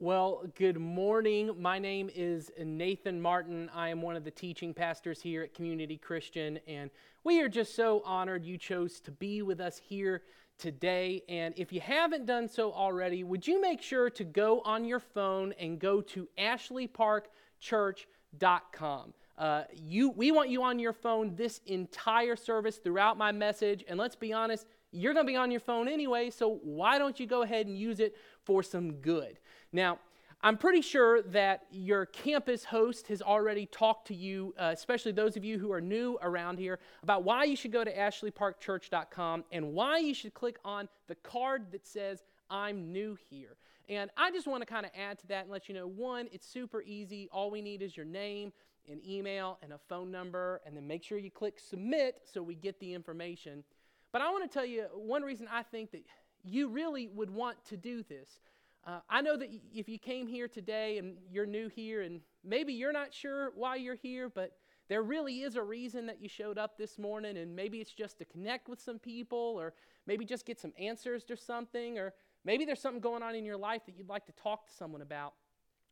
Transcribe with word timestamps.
Well, 0.00 0.44
good 0.54 0.78
morning. 0.78 1.50
My 1.58 1.80
name 1.80 2.08
is 2.14 2.52
Nathan 2.56 3.20
Martin. 3.20 3.68
I 3.74 3.88
am 3.88 4.00
one 4.00 4.14
of 4.14 4.22
the 4.22 4.30
teaching 4.30 4.72
pastors 4.72 5.20
here 5.20 5.42
at 5.42 5.54
Community 5.54 5.96
Christian, 5.96 6.60
and 6.68 6.90
we 7.24 7.40
are 7.40 7.48
just 7.48 7.74
so 7.74 8.00
honored 8.04 8.44
you 8.44 8.58
chose 8.58 9.00
to 9.00 9.10
be 9.10 9.42
with 9.42 9.60
us 9.60 9.76
here 9.76 10.22
today. 10.56 11.24
And 11.28 11.52
if 11.56 11.72
you 11.72 11.80
haven't 11.80 12.26
done 12.26 12.46
so 12.46 12.72
already, 12.72 13.24
would 13.24 13.44
you 13.44 13.60
make 13.60 13.82
sure 13.82 14.08
to 14.08 14.22
go 14.22 14.60
on 14.60 14.84
your 14.84 15.00
phone 15.00 15.52
and 15.58 15.80
go 15.80 16.00
to 16.00 16.28
ashleyparkchurch.com? 16.38 19.14
Uh, 19.36 19.64
you, 19.74 20.10
we 20.10 20.30
want 20.30 20.48
you 20.48 20.62
on 20.62 20.78
your 20.78 20.92
phone 20.92 21.34
this 21.34 21.60
entire 21.66 22.36
service 22.36 22.76
throughout 22.76 23.18
my 23.18 23.32
message. 23.32 23.84
And 23.88 23.98
let's 23.98 24.14
be 24.14 24.32
honest, 24.32 24.64
you're 24.92 25.12
going 25.12 25.26
to 25.26 25.32
be 25.32 25.36
on 25.36 25.50
your 25.50 25.60
phone 25.60 25.88
anyway, 25.88 26.30
so 26.30 26.60
why 26.62 26.98
don't 26.98 27.20
you 27.20 27.26
go 27.26 27.42
ahead 27.42 27.66
and 27.66 27.76
use 27.76 28.00
it 28.00 28.16
for 28.44 28.62
some 28.62 28.92
good? 28.92 29.38
Now, 29.72 29.98
I'm 30.40 30.56
pretty 30.56 30.82
sure 30.82 31.22
that 31.22 31.66
your 31.72 32.06
campus 32.06 32.64
host 32.64 33.08
has 33.08 33.20
already 33.20 33.66
talked 33.66 34.06
to 34.08 34.14
you, 34.14 34.54
uh, 34.56 34.70
especially 34.72 35.10
those 35.10 35.36
of 35.36 35.44
you 35.44 35.58
who 35.58 35.72
are 35.72 35.80
new 35.80 36.16
around 36.22 36.58
here, 36.58 36.78
about 37.02 37.24
why 37.24 37.42
you 37.42 37.56
should 37.56 37.72
go 37.72 37.82
to 37.82 37.92
ashleyparkchurch.com 37.92 39.44
and 39.50 39.72
why 39.72 39.98
you 39.98 40.14
should 40.14 40.34
click 40.34 40.58
on 40.64 40.88
the 41.08 41.16
card 41.16 41.72
that 41.72 41.84
says, 41.86 42.22
I'm 42.48 42.92
new 42.92 43.18
here. 43.28 43.56
And 43.88 44.10
I 44.16 44.30
just 44.30 44.46
want 44.46 44.62
to 44.62 44.66
kind 44.66 44.86
of 44.86 44.92
add 44.96 45.18
to 45.20 45.26
that 45.28 45.44
and 45.44 45.50
let 45.50 45.68
you 45.68 45.74
know 45.74 45.88
one, 45.88 46.28
it's 46.30 46.46
super 46.46 46.82
easy. 46.82 47.28
All 47.32 47.50
we 47.50 47.60
need 47.60 47.82
is 47.82 47.96
your 47.96 48.06
name, 48.06 48.52
an 48.88 49.00
email, 49.06 49.58
and 49.62 49.72
a 49.72 49.78
phone 49.88 50.12
number, 50.12 50.60
and 50.64 50.76
then 50.76 50.86
make 50.86 51.02
sure 51.02 51.18
you 51.18 51.30
click 51.32 51.58
submit 51.58 52.20
so 52.32 52.42
we 52.42 52.54
get 52.54 52.78
the 52.78 52.94
information. 52.94 53.64
But 54.12 54.22
I 54.22 54.30
want 54.30 54.44
to 54.44 54.48
tell 54.48 54.64
you 54.64 54.84
one 54.94 55.22
reason 55.22 55.48
I 55.50 55.64
think 55.64 55.90
that 55.92 56.04
you 56.44 56.68
really 56.68 57.08
would 57.08 57.30
want 57.30 57.62
to 57.66 57.76
do 57.76 58.04
this. 58.04 58.40
Uh, 58.88 59.00
I 59.10 59.20
know 59.20 59.36
that 59.36 59.50
if 59.70 59.86
you 59.86 59.98
came 59.98 60.26
here 60.26 60.48
today 60.48 60.96
and 60.96 61.18
you're 61.30 61.44
new 61.44 61.68
here, 61.68 62.00
and 62.00 62.22
maybe 62.42 62.72
you're 62.72 62.92
not 62.92 63.12
sure 63.12 63.52
why 63.54 63.76
you're 63.76 63.94
here, 63.94 64.30
but 64.30 64.52
there 64.88 65.02
really 65.02 65.42
is 65.42 65.56
a 65.56 65.62
reason 65.62 66.06
that 66.06 66.22
you 66.22 66.28
showed 66.28 66.56
up 66.56 66.78
this 66.78 66.98
morning, 66.98 67.36
and 67.36 67.54
maybe 67.54 67.80
it's 67.82 67.92
just 67.92 68.16
to 68.18 68.24
connect 68.24 68.66
with 68.66 68.80
some 68.80 68.98
people, 68.98 69.56
or 69.58 69.74
maybe 70.06 70.24
just 70.24 70.46
get 70.46 70.58
some 70.58 70.72
answers 70.78 71.22
to 71.24 71.36
something, 71.36 71.98
or 71.98 72.14
maybe 72.46 72.64
there's 72.64 72.80
something 72.80 73.02
going 73.02 73.22
on 73.22 73.34
in 73.34 73.44
your 73.44 73.58
life 73.58 73.84
that 73.84 73.94
you'd 73.98 74.08
like 74.08 74.24
to 74.24 74.32
talk 74.32 74.66
to 74.66 74.72
someone 74.72 75.02
about. 75.02 75.34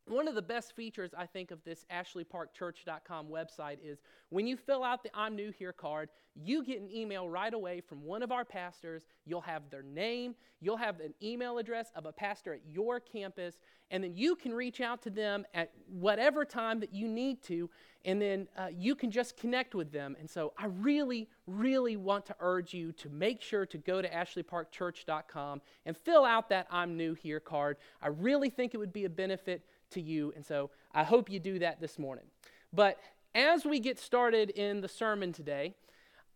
One 0.07 0.29
of 0.29 0.35
the 0.35 0.41
best 0.41 0.73
features, 0.73 1.11
I 1.17 1.25
think, 1.25 1.51
of 1.51 1.61
this 1.65 1.85
ashleyparkchurch.com 1.91 3.27
website 3.27 3.79
is 3.83 3.99
when 4.29 4.47
you 4.47 4.55
fill 4.55 4.83
out 4.83 5.03
the 5.03 5.09
I'm 5.13 5.35
New 5.35 5.51
Here 5.51 5.73
card, 5.73 6.09
you 6.33 6.63
get 6.63 6.79
an 6.79 6.89
email 6.89 7.27
right 7.27 7.53
away 7.53 7.81
from 7.81 8.03
one 8.03 8.23
of 8.23 8.31
our 8.31 8.45
pastors. 8.45 9.03
You'll 9.25 9.41
have 9.41 9.69
their 9.69 9.83
name, 9.83 10.35
you'll 10.61 10.77
have 10.77 11.01
an 11.01 11.13
email 11.21 11.57
address 11.57 11.91
of 11.95 12.05
a 12.05 12.13
pastor 12.13 12.53
at 12.53 12.61
your 12.69 13.01
campus, 13.01 13.57
and 13.91 14.03
then 14.03 14.15
you 14.15 14.35
can 14.35 14.53
reach 14.53 14.79
out 14.79 15.01
to 15.03 15.09
them 15.09 15.45
at 15.53 15.71
whatever 15.89 16.45
time 16.45 16.79
that 16.79 16.93
you 16.93 17.07
need 17.07 17.41
to, 17.43 17.69
and 18.05 18.21
then 18.21 18.47
uh, 18.57 18.67
you 18.71 18.95
can 18.95 19.11
just 19.11 19.35
connect 19.35 19.75
with 19.75 19.91
them. 19.91 20.15
And 20.19 20.29
so 20.29 20.53
I 20.57 20.67
really, 20.67 21.27
really 21.47 21.97
want 21.97 22.25
to 22.27 22.35
urge 22.39 22.73
you 22.73 22.91
to 22.93 23.09
make 23.09 23.41
sure 23.41 23.65
to 23.65 23.77
go 23.77 24.01
to 24.01 24.09
ashleyparkchurch.com 24.09 25.61
and 25.85 25.97
fill 25.97 26.23
out 26.23 26.49
that 26.49 26.67
I'm 26.71 26.95
New 26.95 27.13
Here 27.13 27.39
card. 27.41 27.77
I 28.01 28.07
really 28.07 28.49
think 28.49 28.73
it 28.73 28.77
would 28.77 28.93
be 28.93 29.05
a 29.05 29.09
benefit 29.09 29.63
to 29.91 30.01
you. 30.01 30.33
And 30.35 30.45
so 30.45 30.69
I 30.93 31.03
hope 31.03 31.29
you 31.29 31.39
do 31.39 31.59
that 31.59 31.79
this 31.81 31.97
morning. 31.97 32.25
But 32.73 32.99
as 33.35 33.65
we 33.65 33.79
get 33.79 33.99
started 33.99 34.49
in 34.51 34.81
the 34.81 34.87
sermon 34.87 35.33
today, 35.33 35.75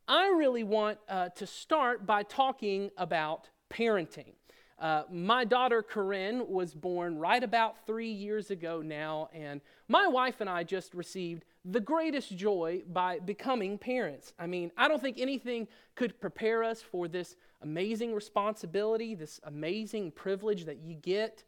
I 0.08 0.28
really 0.28 0.64
want 0.64 0.98
uh, 1.08 1.30
to 1.30 1.48
start 1.48 2.06
by 2.06 2.24
talking 2.24 2.92
about 2.98 3.50
parenting. 3.72 4.34
Uh, 4.82 5.04
my 5.12 5.46
daughter 5.46 5.84
Corinne 5.84 6.48
was 6.50 6.74
born 6.74 7.20
right 7.20 7.44
about 7.44 7.86
three 7.86 8.12
years 8.12 8.50
ago 8.50 8.82
now, 8.82 9.30
and 9.32 9.62
my 9.88 10.08
wife 10.08 10.42
and 10.42 10.50
I 10.50 10.64
just 10.64 10.96
received 10.96 11.46
the 11.64 11.80
greatest 11.80 12.36
joy 12.36 12.82
by 12.92 13.20
becoming 13.20 13.78
parents. 13.78 14.34
I 14.40 14.48
mean, 14.48 14.72
I 14.76 14.88
don't 14.88 15.00
think 15.00 15.20
anything 15.20 15.68
could 15.96 16.20
prepare 16.20 16.64
us 16.64 16.82
for 16.82 17.08
this 17.08 17.36
amazing 17.62 18.16
responsibility, 18.16 19.14
this 19.14 19.40
amazing 19.44 20.12
privilege 20.12 20.66
that 20.66 20.80
you 20.80 20.96
get 20.96 21.44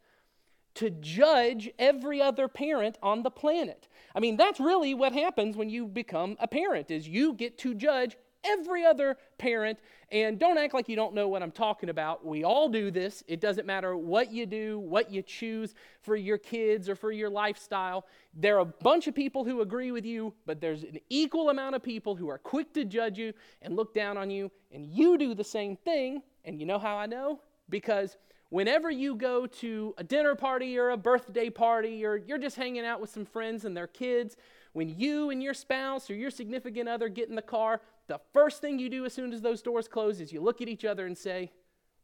to 0.74 0.90
judge 0.90 1.70
every 1.78 2.20
other 2.20 2.48
parent 2.48 2.98
on 3.02 3.22
the 3.22 3.30
planet. 3.30 3.88
I 4.14 4.20
mean, 4.20 4.36
that's 4.36 4.60
really 4.60 4.94
what 4.94 5.12
happens 5.12 5.56
when 5.56 5.68
you 5.70 5.86
become 5.86 6.36
a 6.40 6.48
parent 6.48 6.90
is 6.90 7.08
you 7.08 7.34
get 7.34 7.58
to 7.58 7.74
judge 7.74 8.16
every 8.44 8.84
other 8.84 9.16
parent 9.38 9.78
and 10.12 10.38
don't 10.38 10.58
act 10.58 10.74
like 10.74 10.88
you 10.88 10.96
don't 10.96 11.14
know 11.14 11.28
what 11.28 11.42
I'm 11.42 11.50
talking 11.50 11.88
about. 11.88 12.24
We 12.24 12.44
all 12.44 12.68
do 12.68 12.90
this. 12.90 13.24
It 13.26 13.40
doesn't 13.40 13.66
matter 13.66 13.96
what 13.96 14.30
you 14.30 14.46
do, 14.46 14.78
what 14.78 15.10
you 15.10 15.22
choose 15.22 15.74
for 16.02 16.14
your 16.14 16.38
kids 16.38 16.88
or 16.88 16.94
for 16.94 17.10
your 17.10 17.30
lifestyle. 17.30 18.06
There 18.34 18.56
are 18.56 18.60
a 18.60 18.64
bunch 18.66 19.06
of 19.06 19.14
people 19.14 19.44
who 19.44 19.62
agree 19.62 19.92
with 19.92 20.04
you, 20.04 20.34
but 20.46 20.60
there's 20.60 20.82
an 20.82 20.98
equal 21.08 21.50
amount 21.50 21.74
of 21.74 21.82
people 21.82 22.14
who 22.14 22.28
are 22.28 22.38
quick 22.38 22.72
to 22.74 22.84
judge 22.84 23.18
you 23.18 23.32
and 23.62 23.76
look 23.76 23.94
down 23.94 24.16
on 24.16 24.30
you, 24.30 24.50
and 24.72 24.86
you 24.86 25.16
do 25.16 25.34
the 25.34 25.44
same 25.44 25.76
thing. 25.76 26.22
And 26.44 26.60
you 26.60 26.66
know 26.66 26.78
how 26.78 26.96
I 26.96 27.06
know? 27.06 27.40
Because 27.70 28.18
whenever 28.50 28.90
you 28.90 29.14
go 29.14 29.46
to 29.46 29.94
a 29.98 30.04
dinner 30.04 30.34
party 30.34 30.78
or 30.78 30.90
a 30.90 30.96
birthday 30.96 31.50
party 31.50 32.04
or 32.04 32.16
you're 32.16 32.38
just 32.38 32.56
hanging 32.56 32.84
out 32.84 33.00
with 33.00 33.10
some 33.10 33.24
friends 33.24 33.64
and 33.64 33.76
their 33.76 33.86
kids, 33.86 34.36
when 34.72 34.88
you 34.88 35.30
and 35.30 35.42
your 35.42 35.54
spouse 35.54 36.10
or 36.10 36.14
your 36.14 36.30
significant 36.30 36.88
other 36.88 37.08
get 37.08 37.28
in 37.28 37.34
the 37.34 37.42
car, 37.42 37.80
the 38.06 38.20
first 38.32 38.60
thing 38.60 38.78
you 38.78 38.90
do 38.90 39.04
as 39.04 39.12
soon 39.12 39.32
as 39.32 39.40
those 39.40 39.62
doors 39.62 39.88
close 39.88 40.20
is 40.20 40.32
you 40.32 40.40
look 40.40 40.60
at 40.60 40.68
each 40.68 40.84
other 40.84 41.06
and 41.06 41.16
say, 41.16 41.50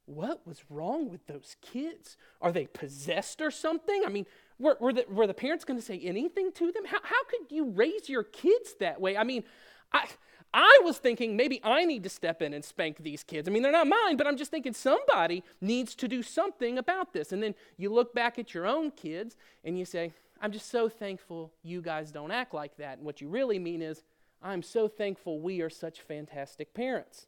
What 0.06 0.46
was 0.46 0.62
wrong 0.70 1.10
with 1.10 1.26
those 1.26 1.56
kids? 1.60 2.16
Are 2.40 2.52
they 2.52 2.66
possessed 2.66 3.40
or 3.40 3.50
something? 3.50 4.02
I 4.06 4.08
mean, 4.08 4.26
were, 4.58 4.76
were, 4.80 4.92
the, 4.92 5.04
were 5.08 5.26
the 5.26 5.34
parents 5.34 5.64
going 5.64 5.78
to 5.78 5.84
say 5.84 5.98
anything 5.98 6.52
to 6.52 6.72
them? 6.72 6.84
How, 6.84 6.98
how 7.02 7.24
could 7.24 7.50
you 7.50 7.70
raise 7.70 8.08
your 8.08 8.22
kids 8.24 8.74
that 8.80 9.00
way? 9.00 9.16
I 9.16 9.24
mean, 9.24 9.44
I, 9.92 10.06
I 10.52 10.80
was 10.82 10.98
thinking 10.98 11.36
maybe 11.36 11.60
I 11.62 11.84
need 11.84 12.02
to 12.02 12.08
step 12.08 12.42
in 12.42 12.52
and 12.52 12.64
spank 12.64 12.98
these 12.98 13.22
kids. 13.22 13.48
I 13.48 13.52
mean, 13.52 13.62
they're 13.62 13.70
not 13.70 13.86
mine, 13.86 14.16
but 14.16 14.26
I'm 14.26 14.36
just 14.36 14.50
thinking 14.50 14.72
somebody 14.72 15.44
needs 15.60 15.94
to 15.96 16.08
do 16.08 16.22
something 16.22 16.78
about 16.78 17.12
this. 17.12 17.30
And 17.30 17.42
then 17.42 17.54
you 17.76 17.92
look 17.92 18.12
back 18.14 18.38
at 18.38 18.52
your 18.52 18.66
own 18.66 18.90
kids 18.90 19.36
and 19.64 19.78
you 19.78 19.84
say, 19.84 20.12
I'm 20.40 20.50
just 20.50 20.70
so 20.70 20.88
thankful 20.88 21.52
you 21.62 21.80
guys 21.80 22.10
don't 22.10 22.32
act 22.32 22.52
like 22.52 22.76
that. 22.78 22.98
And 22.98 23.06
what 23.06 23.20
you 23.20 23.28
really 23.28 23.58
mean 23.58 23.80
is, 23.80 24.02
I'm 24.42 24.62
so 24.62 24.88
thankful 24.88 25.38
we 25.38 25.60
are 25.60 25.70
such 25.70 26.00
fantastic 26.00 26.74
parents. 26.74 27.26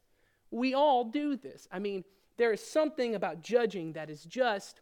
We 0.51 0.73
all 0.73 1.05
do 1.05 1.37
this. 1.37 1.67
I 1.71 1.79
mean, 1.79 2.03
there 2.37 2.51
is 2.51 2.61
something 2.61 3.15
about 3.15 3.41
judging 3.41 3.93
that 3.93 4.09
is 4.09 4.23
just 4.23 4.81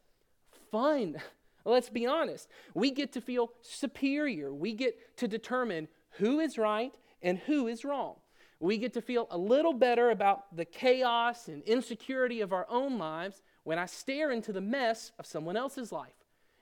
fun. 0.71 1.17
Let's 1.65 1.89
be 1.89 2.07
honest. 2.07 2.47
We 2.73 2.89
get 2.89 3.11
to 3.13 3.21
feel 3.21 3.51
superior. 3.61 4.51
We 4.51 4.73
get 4.73 5.17
to 5.17 5.27
determine 5.27 5.89
who 6.11 6.39
is 6.39 6.57
right 6.57 6.93
and 7.21 7.37
who 7.37 7.67
is 7.67 7.85
wrong 7.85 8.15
we 8.61 8.77
get 8.77 8.93
to 8.93 9.01
feel 9.01 9.27
a 9.31 9.37
little 9.37 9.73
better 9.73 10.11
about 10.11 10.55
the 10.55 10.65
chaos 10.65 11.47
and 11.47 11.63
insecurity 11.63 12.41
of 12.41 12.53
our 12.53 12.67
own 12.69 12.99
lives 12.99 13.41
when 13.63 13.79
I 13.79 13.87
stare 13.87 14.31
into 14.31 14.53
the 14.53 14.61
mess 14.61 15.11
of 15.17 15.25
someone 15.25 15.57
else's 15.57 15.91
life. 15.91 16.13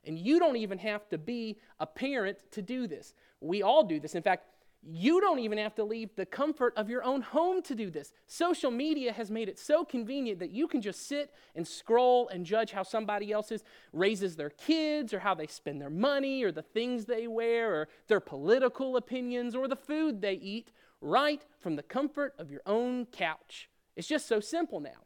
And 0.06 0.18
you 0.18 0.40
don't 0.40 0.56
even 0.56 0.78
have 0.78 1.08
to 1.10 1.18
be 1.18 1.60
a 1.78 1.86
parent 1.86 2.38
to 2.52 2.62
do 2.62 2.88
this. 2.88 3.14
We 3.42 3.64
all 3.64 3.84
do 3.84 4.00
this. 4.00 4.16
In 4.16 4.24
fact, 4.24 4.46
you 4.82 5.20
don't 5.20 5.40
even 5.40 5.58
have 5.58 5.76
to 5.76 5.84
leave 5.84 6.16
the 6.16 6.26
comfort 6.26 6.74
of 6.78 6.90
your 6.90 7.04
own 7.04 7.22
home 7.22 7.62
to 7.64 7.76
do 7.76 7.90
this. 7.90 8.14
Social 8.28 8.72
media 8.72 9.12
has 9.12 9.30
made 9.30 9.50
it 9.50 9.60
so 9.60 9.84
convenient 9.84 10.40
that 10.40 10.52
you 10.52 10.70
can 10.70 10.81
just 10.81 11.06
sit 11.06 11.34
and 11.54 11.68
scroll 11.68 12.30
and 12.30 12.46
judge 12.46 12.72
how 12.72 12.84
somebody 12.84 13.34
else 13.34 13.52
raises 13.92 14.38
their 14.38 14.52
kids 14.52 15.14
or 15.14 15.20
how 15.20 15.36
they 15.36 15.48
spend 15.48 15.81
their 15.81 15.90
money 15.90 16.44
or 16.44 16.54
the 16.54 16.62
things 16.62 17.04
they 17.04 17.28
wear 17.28 17.76
or 17.76 17.90
their 18.08 18.22
political 18.22 18.96
opinions 18.96 19.54
or 19.54 19.68
the 19.68 19.76
food 19.76 20.22
they 20.22 20.36
eat 20.36 20.72
right 21.02 21.46
from 21.60 21.76
the 21.76 21.84
comfort 21.84 22.34
of 22.38 22.52
your 22.52 22.62
own 22.66 23.06
couch. 23.08 23.70
It's 23.96 24.08
just 24.08 24.28
so 24.28 24.40
simple 24.40 24.80
now. 24.80 25.06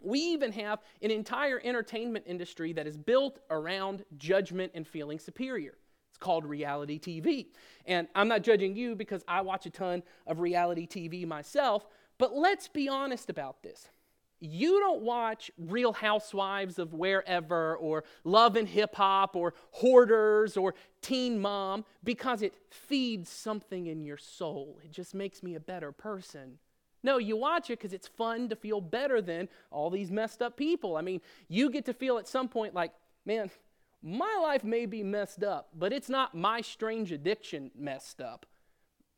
We 0.00 0.18
even 0.18 0.52
have 0.52 0.80
an 1.02 1.10
entire 1.10 1.60
entertainment 1.64 2.26
industry 2.28 2.72
that 2.74 2.86
is 2.86 2.96
built 2.96 3.38
around 3.50 4.04
judgment 4.18 4.72
and 4.74 4.86
feeling 4.86 5.18
superior. 5.18 5.78
It's 6.10 6.18
called 6.18 6.44
reality 6.44 7.00
TV. 7.00 7.46
And 7.86 8.06
I'm 8.14 8.28
not 8.28 8.42
judging 8.42 8.76
you 8.76 8.94
because 8.94 9.24
I 9.26 9.40
watch 9.40 9.66
a 9.66 9.70
ton 9.70 10.02
of 10.26 10.40
reality 10.40 10.86
TV 10.86 11.26
myself, 11.26 11.86
but 12.18 12.34
let's 12.34 12.68
be 12.68 12.88
honest 12.88 13.30
about 13.30 13.62
this 13.62 13.88
you 14.40 14.80
don't 14.80 15.02
watch 15.02 15.50
Real 15.56 15.92
Housewives 15.92 16.78
of 16.78 16.92
Wherever 16.92 17.76
or 17.76 18.04
Love 18.24 18.56
and 18.56 18.68
Hip 18.68 18.94
Hop 18.96 19.36
or 19.36 19.54
Hoarders 19.72 20.56
or 20.56 20.74
Teen 21.00 21.40
Mom 21.40 21.84
because 22.02 22.42
it 22.42 22.54
feeds 22.70 23.30
something 23.30 23.86
in 23.86 24.04
your 24.04 24.18
soul. 24.18 24.78
It 24.84 24.90
just 24.90 25.14
makes 25.14 25.42
me 25.42 25.54
a 25.54 25.60
better 25.60 25.92
person. 25.92 26.58
No, 27.02 27.18
you 27.18 27.36
watch 27.36 27.68
it 27.68 27.78
because 27.78 27.92
it's 27.92 28.08
fun 28.08 28.48
to 28.48 28.56
feel 28.56 28.80
better 28.80 29.20
than 29.20 29.48
all 29.70 29.90
these 29.90 30.10
messed 30.10 30.40
up 30.40 30.56
people. 30.56 30.96
I 30.96 31.02
mean, 31.02 31.20
you 31.48 31.70
get 31.70 31.84
to 31.84 31.92
feel 31.92 32.16
at 32.18 32.26
some 32.26 32.48
point 32.48 32.74
like, 32.74 32.92
man, 33.26 33.50
my 34.02 34.38
life 34.42 34.64
may 34.64 34.86
be 34.86 35.02
messed 35.02 35.42
up, 35.42 35.68
but 35.74 35.92
it's 35.92 36.08
not 36.08 36.34
my 36.34 36.60
strange 36.60 37.12
addiction 37.12 37.70
messed 37.76 38.20
up. 38.20 38.46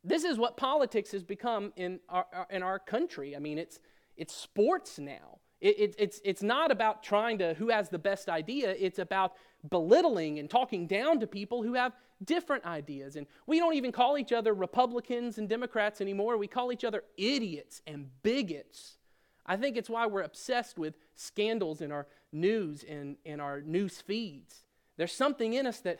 This 0.03 0.23
is 0.23 0.37
what 0.37 0.57
politics 0.57 1.11
has 1.11 1.23
become 1.23 1.73
in 1.75 1.99
our, 2.07 2.25
in 2.49 2.63
our 2.63 2.79
country. 2.79 3.35
I 3.35 3.39
mean, 3.39 3.57
it's 3.57 3.79
it's 4.17 4.35
sports 4.35 4.99
now. 4.99 5.39
It, 5.59 5.79
it, 5.79 5.95
it's, 5.97 6.21
it's 6.23 6.43
not 6.43 6.71
about 6.71 7.01
trying 7.01 7.39
to 7.39 7.53
who 7.55 7.69
has 7.69 7.89
the 7.89 7.97
best 7.97 8.29
idea, 8.29 8.75
it's 8.77 8.99
about 8.99 9.33
belittling 9.69 10.39
and 10.39 10.49
talking 10.49 10.87
down 10.87 11.19
to 11.19 11.27
people 11.27 11.63
who 11.63 11.73
have 11.73 11.93
different 12.23 12.65
ideas. 12.65 13.15
And 13.15 13.27
we 13.45 13.59
don't 13.59 13.75
even 13.75 13.91
call 13.91 14.17
each 14.17 14.31
other 14.31 14.53
Republicans 14.53 15.37
and 15.37 15.49
Democrats 15.49 16.01
anymore. 16.01 16.37
We 16.37 16.47
call 16.47 16.71
each 16.71 16.83
other 16.83 17.03
idiots 17.17 17.81
and 17.87 18.09
bigots. 18.23 18.97
I 19.45 19.55
think 19.55 19.77
it's 19.77 19.89
why 19.89 20.05
we're 20.05 20.23
obsessed 20.23 20.77
with 20.77 20.95
scandals 21.15 21.81
in 21.81 21.91
our 21.91 22.07
news 22.31 22.83
and 22.87 23.17
in 23.23 23.39
our 23.39 23.61
news 23.61 24.01
feeds. 24.01 24.63
There's 24.97 25.13
something 25.13 25.53
in 25.53 25.65
us 25.65 25.79
that 25.81 25.99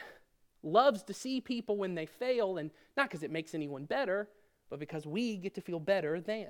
loves 0.64 1.04
to 1.04 1.14
see 1.14 1.40
people 1.40 1.78
when 1.78 1.96
they 1.96 2.06
fail, 2.06 2.58
and 2.58 2.72
not 2.98 3.10
because 3.10 3.24
it 3.24 3.32
makes 3.32 3.54
anyone 3.56 3.86
better, 3.86 4.28
but 4.70 4.80
because 4.80 5.06
we 5.08 5.38
get 5.38 5.56
to 5.56 5.62
feel 5.62 5.80
better 5.80 6.20
than. 6.20 6.50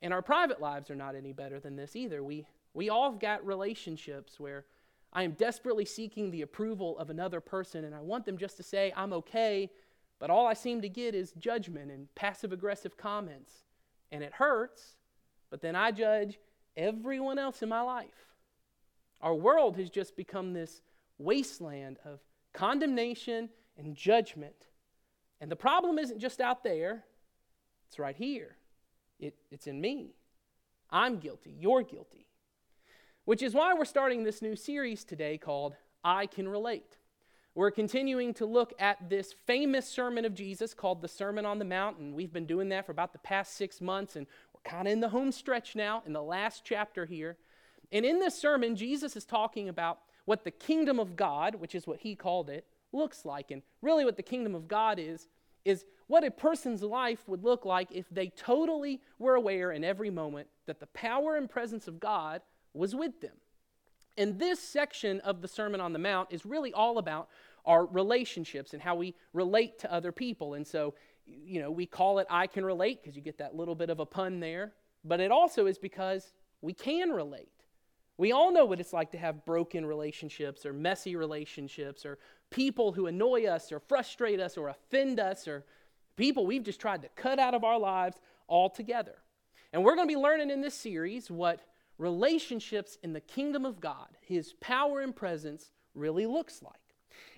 And 0.00 0.12
our 0.12 0.22
private 0.22 0.60
lives 0.60 0.90
are 0.90 0.96
not 0.96 1.14
any 1.14 1.32
better 1.32 1.58
than 1.58 1.76
this 1.76 1.96
either. 1.96 2.22
We, 2.22 2.46
we 2.74 2.88
all 2.88 3.10
have 3.10 3.20
got 3.20 3.44
relationships 3.44 4.38
where 4.38 4.64
I 5.12 5.22
am 5.22 5.32
desperately 5.32 5.84
seeking 5.84 6.30
the 6.30 6.42
approval 6.42 6.98
of 6.98 7.10
another 7.10 7.40
person, 7.40 7.84
and 7.84 7.94
I 7.94 8.00
want 8.00 8.26
them 8.26 8.36
just 8.36 8.56
to 8.58 8.62
say, 8.62 8.92
I'm 8.96 9.12
okay, 9.14 9.70
but 10.18 10.30
all 10.30 10.46
I 10.46 10.54
seem 10.54 10.82
to 10.82 10.88
get 10.88 11.14
is 11.14 11.32
judgment 11.32 11.90
and 11.90 12.12
passive 12.14 12.52
aggressive 12.52 12.96
comments. 12.96 13.52
And 14.12 14.22
it 14.22 14.32
hurts, 14.34 14.96
but 15.50 15.60
then 15.60 15.74
I 15.74 15.90
judge 15.92 16.38
everyone 16.76 17.38
else 17.38 17.62
in 17.62 17.68
my 17.68 17.80
life. 17.80 18.08
Our 19.20 19.34
world 19.34 19.76
has 19.76 19.90
just 19.90 20.16
become 20.16 20.52
this 20.52 20.82
wasteland 21.18 21.98
of 22.04 22.20
condemnation 22.52 23.48
and 23.76 23.96
judgment. 23.96 24.54
And 25.40 25.50
the 25.50 25.56
problem 25.56 25.98
isn't 25.98 26.20
just 26.20 26.40
out 26.40 26.62
there, 26.62 27.04
it's 27.88 27.98
right 27.98 28.16
here. 28.16 28.57
It, 29.18 29.34
it's 29.50 29.66
in 29.66 29.80
me. 29.80 30.14
I'm 30.90 31.18
guilty. 31.18 31.54
You're 31.58 31.82
guilty. 31.82 32.26
Which 33.24 33.42
is 33.42 33.54
why 33.54 33.74
we're 33.74 33.84
starting 33.84 34.24
this 34.24 34.40
new 34.40 34.56
series 34.56 35.04
today 35.04 35.36
called 35.36 35.74
I 36.02 36.26
Can 36.26 36.48
Relate. 36.48 36.96
We're 37.54 37.70
continuing 37.70 38.34
to 38.34 38.46
look 38.46 38.72
at 38.78 39.10
this 39.10 39.34
famous 39.46 39.86
sermon 39.86 40.24
of 40.24 40.34
Jesus 40.34 40.74
called 40.74 41.02
the 41.02 41.08
Sermon 41.08 41.44
on 41.44 41.58
the 41.58 41.64
Mount, 41.64 41.98
and 41.98 42.14
we've 42.14 42.32
been 42.32 42.46
doing 42.46 42.68
that 42.68 42.86
for 42.86 42.92
about 42.92 43.12
the 43.12 43.18
past 43.18 43.56
six 43.56 43.80
months, 43.80 44.14
and 44.14 44.26
we're 44.54 44.70
kind 44.70 44.86
of 44.86 44.92
in 44.92 45.00
the 45.00 45.08
home 45.08 45.32
stretch 45.32 45.74
now, 45.74 46.02
in 46.06 46.12
the 46.12 46.22
last 46.22 46.62
chapter 46.64 47.04
here. 47.04 47.36
And 47.90 48.06
in 48.06 48.20
this 48.20 48.38
sermon, 48.38 48.76
Jesus 48.76 49.16
is 49.16 49.24
talking 49.24 49.68
about 49.68 49.98
what 50.24 50.44
the 50.44 50.50
kingdom 50.50 51.00
of 51.00 51.16
God, 51.16 51.56
which 51.56 51.74
is 51.74 51.86
what 51.86 51.98
he 51.98 52.14
called 52.14 52.48
it, 52.48 52.64
looks 52.92 53.24
like. 53.24 53.50
And 53.50 53.62
really, 53.82 54.04
what 54.04 54.16
the 54.16 54.22
kingdom 54.22 54.54
of 54.54 54.68
God 54.68 54.98
is, 54.98 55.26
is 55.64 55.84
what 56.08 56.24
a 56.24 56.30
person's 56.30 56.82
life 56.82 57.28
would 57.28 57.44
look 57.44 57.64
like 57.64 57.88
if 57.92 58.08
they 58.10 58.28
totally 58.28 59.00
were 59.18 59.34
aware 59.34 59.70
in 59.70 59.84
every 59.84 60.10
moment 60.10 60.48
that 60.66 60.80
the 60.80 60.86
power 60.88 61.36
and 61.36 61.48
presence 61.48 61.86
of 61.86 62.00
God 62.00 62.42
was 62.74 62.94
with 62.94 63.20
them. 63.20 63.36
And 64.16 64.38
this 64.38 64.58
section 64.58 65.20
of 65.20 65.42
the 65.42 65.48
Sermon 65.48 65.80
on 65.80 65.92
the 65.92 65.98
Mount 65.98 66.28
is 66.32 66.44
really 66.44 66.72
all 66.72 66.98
about 66.98 67.28
our 67.64 67.86
relationships 67.86 68.72
and 68.72 68.82
how 68.82 68.96
we 68.96 69.14
relate 69.32 69.78
to 69.80 69.92
other 69.92 70.10
people. 70.10 70.54
And 70.54 70.66
so, 70.66 70.94
you 71.24 71.60
know, 71.60 71.70
we 71.70 71.86
call 71.86 72.18
it 72.18 72.26
I 72.28 72.46
can 72.46 72.64
relate 72.64 73.02
because 73.02 73.14
you 73.14 73.22
get 73.22 73.38
that 73.38 73.54
little 73.54 73.74
bit 73.74 73.90
of 73.90 74.00
a 74.00 74.06
pun 74.06 74.40
there, 74.40 74.72
but 75.04 75.20
it 75.20 75.30
also 75.30 75.66
is 75.66 75.78
because 75.78 76.32
we 76.62 76.72
can 76.72 77.10
relate. 77.10 77.52
We 78.16 78.32
all 78.32 78.50
know 78.52 78.64
what 78.64 78.80
it's 78.80 78.92
like 78.92 79.12
to 79.12 79.18
have 79.18 79.44
broken 79.44 79.86
relationships 79.86 80.66
or 80.66 80.72
messy 80.72 81.14
relationships 81.14 82.04
or 82.04 82.18
people 82.50 82.92
who 82.92 83.06
annoy 83.06 83.44
us 83.44 83.70
or 83.70 83.78
frustrate 83.78 84.40
us 84.40 84.56
or 84.56 84.68
offend 84.68 85.20
us 85.20 85.46
or 85.46 85.64
people 86.18 86.46
we've 86.46 86.64
just 86.64 86.80
tried 86.80 87.00
to 87.00 87.08
cut 87.16 87.38
out 87.38 87.54
of 87.54 87.64
our 87.64 87.78
lives 87.78 88.18
altogether. 88.48 89.14
And 89.72 89.82
we're 89.82 89.94
going 89.94 90.08
to 90.08 90.14
be 90.14 90.20
learning 90.20 90.50
in 90.50 90.60
this 90.60 90.74
series 90.74 91.30
what 91.30 91.60
relationships 91.96 92.98
in 93.02 93.14
the 93.14 93.20
kingdom 93.20 93.64
of 93.64 93.80
God, 93.80 94.08
his 94.20 94.52
power 94.60 95.00
and 95.00 95.16
presence, 95.16 95.70
really 95.94 96.26
looks 96.26 96.62
like. 96.62 96.74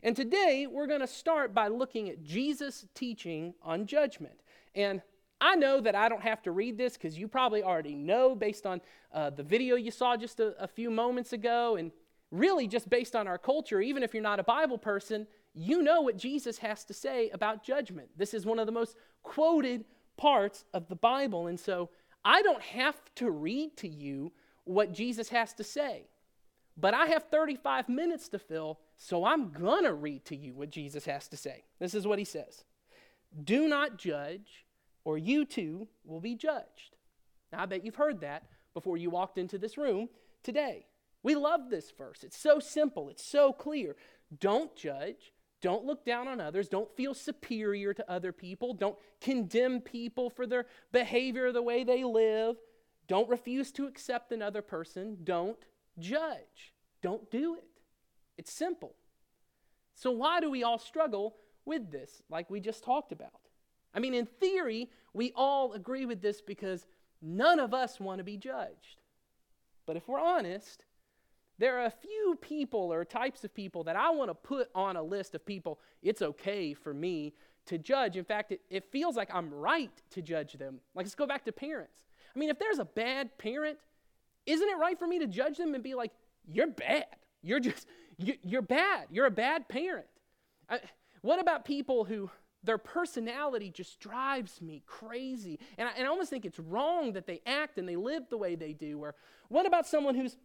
And 0.03 0.17
today 0.17 0.67
we're 0.69 0.87
going 0.87 1.00
to 1.00 1.06
start 1.06 1.55
by 1.55 1.69
looking 1.69 2.09
at 2.09 2.25
Jesus' 2.25 2.87
teaching 2.94 3.55
on 3.62 3.87
judgment. 3.87 4.41
And 4.75 5.03
I 5.41 5.56
know 5.56 5.81
that 5.81 5.94
I 5.94 6.09
don't 6.09 6.23
have 6.23 6.43
to 6.43 6.50
read 6.50 6.76
this 6.76 6.94
because 6.94 7.19
you 7.19 7.29
probably 7.29 7.62
already 7.62 7.94
know 7.94 8.35
based 8.35 8.67
on 8.67 8.81
uh, 9.12 9.31
the 9.31 9.43
video 9.43 9.76
you 9.76 9.91
saw 9.91 10.17
just 10.17 10.41
a, 10.41 10.55
a 10.62 10.69
few 10.69 10.91
moments 10.91 11.33
ago, 11.33 11.76
and 11.76 11.93
really 12.31 12.69
just 12.69 12.88
based 12.88 13.17
on 13.17 13.26
our 13.26 13.38
culture, 13.38 13.81
even 13.81 14.03
if 14.03 14.15
you're 14.15 14.23
not 14.23 14.38
a 14.38 14.44
Bible 14.44 14.79
person, 14.79 15.26
you 15.61 15.83
know 15.83 16.01
what 16.01 16.17
Jesus 16.17 16.59
has 16.59 16.85
to 16.85 16.95
say 16.95 17.29
about 17.31 17.62
judgment. 17.62 18.09
This 18.17 18.33
is 18.33 18.47
one 18.47 18.59
of 18.59 18.65
the 18.65 18.73
most 18.73 18.97
quoted 19.23 19.85
parts 20.17 20.65
of 20.73 20.89
the 20.89 20.97
Bible. 20.97 21.49
And 21.49 21.61
so 21.61 21.91
I 22.25 22.41
don't 22.41 22.62
have 22.62 22.97
to 23.17 23.31
read 23.31 23.77
to 23.79 23.89
you 23.89 24.33
what 24.65 24.93
Jesus 24.93 25.29
has 25.29 25.53
to 25.55 25.65
say. 25.65 26.09
But 26.79 26.95
I 26.95 27.07
have 27.07 27.25
35 27.31 27.91
minutes 27.91 28.29
to 28.31 28.39
fill, 28.39 28.79
so 28.97 29.27
I'm 29.27 29.51
going 29.51 29.85
to 29.85 29.93
read 29.93 30.25
to 30.27 30.37
you 30.37 30.55
what 30.55 30.71
Jesus 30.71 31.05
has 31.05 31.29
to 31.29 31.37
say. 31.37 31.65
This 31.79 31.95
is 31.95 32.07
what 32.07 32.19
he 32.19 32.25
says 32.25 32.65
Do 33.45 33.69
not 33.69 33.99
judge 33.99 34.65
or 35.05 35.19
you 35.19 35.45
too 35.45 35.89
will 36.07 36.21
be 36.21 36.37
judged. 36.37 36.97
Now, 37.53 37.62
I 37.62 37.67
bet 37.67 37.85
you've 37.85 37.97
heard 37.97 38.23
that 38.23 38.45
before 38.73 38.97
you 38.97 39.11
walked 39.11 39.37
into 39.37 39.59
this 39.59 39.77
room 39.77 40.09
today. 40.43 40.87
We 41.23 41.35
love 41.35 41.69
this 41.69 41.91
verse. 41.91 42.25
It's 42.25 42.39
so 42.39 42.61
simple, 42.61 43.11
it's 43.11 43.25
so 43.25 43.53
clear. 43.53 43.97
Don't 44.39 44.75
judge. 44.75 45.33
Don't 45.61 45.85
look 45.85 46.05
down 46.05 46.27
on 46.27 46.41
others. 46.41 46.69
Don't 46.69 46.91
feel 46.97 47.12
superior 47.12 47.93
to 47.93 48.11
other 48.11 48.33
people. 48.33 48.73
Don't 48.73 48.97
condemn 49.21 49.81
people 49.81 50.31
for 50.31 50.47
their 50.47 50.67
behavior, 50.93 51.53
the 51.53 51.62
way 51.62 51.85
they 51.85 52.03
live. 52.03 52.57
Don't 53.09 53.29
refuse 53.29 53.71
to 53.73 53.87
accept 53.87 54.33
another 54.33 54.62
person. 54.62 55.19
Don't 55.25 55.59
judge. 55.99 56.73
Don't 57.03 57.31
do 57.31 57.55
it. 57.57 57.83
It's 58.39 58.53
simple. 58.53 58.95
So, 59.95 60.11
why 60.11 60.41
do 60.41 60.51
we 60.51 60.62
all 60.62 60.79
struggle 60.79 61.37
with 61.67 61.91
this, 61.91 62.23
like 62.31 62.49
we 62.49 62.61
just 62.61 62.83
talked 62.83 63.12
about? 63.12 63.49
I 63.93 64.01
mean, 64.01 64.15
in 64.15 64.27
theory, 64.27 64.89
we 65.12 65.33
all 65.35 65.73
agree 65.73 66.07
with 66.07 66.23
this 66.23 66.41
because 66.41 66.87
none 67.21 67.59
of 67.59 67.75
us 67.75 68.01
want 68.01 68.19
to 68.19 68.25
be 68.25 68.37
judged. 68.37 69.03
But 69.87 69.97
if 69.97 70.09
we're 70.09 70.21
honest, 70.21 70.85
there 71.61 71.79
are 71.79 71.85
a 71.85 71.91
few 71.91 72.39
people 72.41 72.91
or 72.93 73.05
types 73.05 73.45
of 73.45 73.55
people 73.55 73.85
that 73.85 73.95
I 73.95 74.11
want 74.11 74.31
to 74.31 74.35
put 74.35 74.71
on 74.75 74.97
a 74.97 75.03
list 75.03 75.35
of 75.35 75.45
people 75.45 75.79
it's 76.03 76.23
okay 76.23 76.73
for 76.73 76.95
me 76.95 77.35
to 77.67 77.77
judge. 77.77 78.17
In 78.17 78.25
fact, 78.25 78.53
it, 78.53 78.62
it 78.71 78.91
feels 78.91 79.15
like 79.15 79.29
I'm 79.33 79.53
right 79.53 79.93
to 80.12 80.23
judge 80.23 80.55
them. 80.55 80.81
Like, 80.95 81.05
let's 81.05 81.15
go 81.15 81.27
back 81.27 81.45
to 81.45 81.53
parents. 81.53 82.07
I 82.35 82.39
mean, 82.39 82.49
if 82.49 82.59
there's 82.59 82.79
a 82.79 82.87
bad 82.87 83.37
parent, 83.37 83.77
isn't 84.47 84.67
it 84.67 84.79
right 84.79 84.99
for 84.99 85.07
me 85.07 85.19
to 85.19 85.27
judge 85.27 85.59
them 85.59 85.75
and 85.75 85.85
be 85.85 85.95
like, 85.95 86.12
you're 86.47 86.67
bad? 86.67 87.05
You're 87.43 87.61
just, 87.61 87.87
you, 88.17 88.59
are 88.59 88.62
bad. 88.62 89.09
You're 89.11 89.27
a 89.27 89.31
bad 89.31 89.69
parent. 89.69 90.07
I, 90.71 90.81
what 91.21 91.40
about 91.40 91.67
people 91.67 92.05
who 92.05 92.31
their 92.62 92.79
personality 92.79 93.71
just 93.71 94.00
drives 94.00 94.61
me 94.61 94.83
crazy. 94.87 95.59
And 95.79 95.88
I, 95.88 95.93
and 95.97 96.07
I 96.07 96.11
almost 96.11 96.31
think 96.31 96.45
it's 96.45 96.59
wrong 96.59 97.14
that 97.14 97.26
they 97.26 97.40
act 97.47 97.79
and 97.79 97.88
they 97.88 97.97
live 97.97 98.25
the 98.29 98.37
way 98.37 98.55
they 98.55 98.73
do. 98.73 99.02
Or 99.02 99.14
what 99.49 99.67
about 99.67 99.87
someone 99.87 100.14
whose 100.14 100.37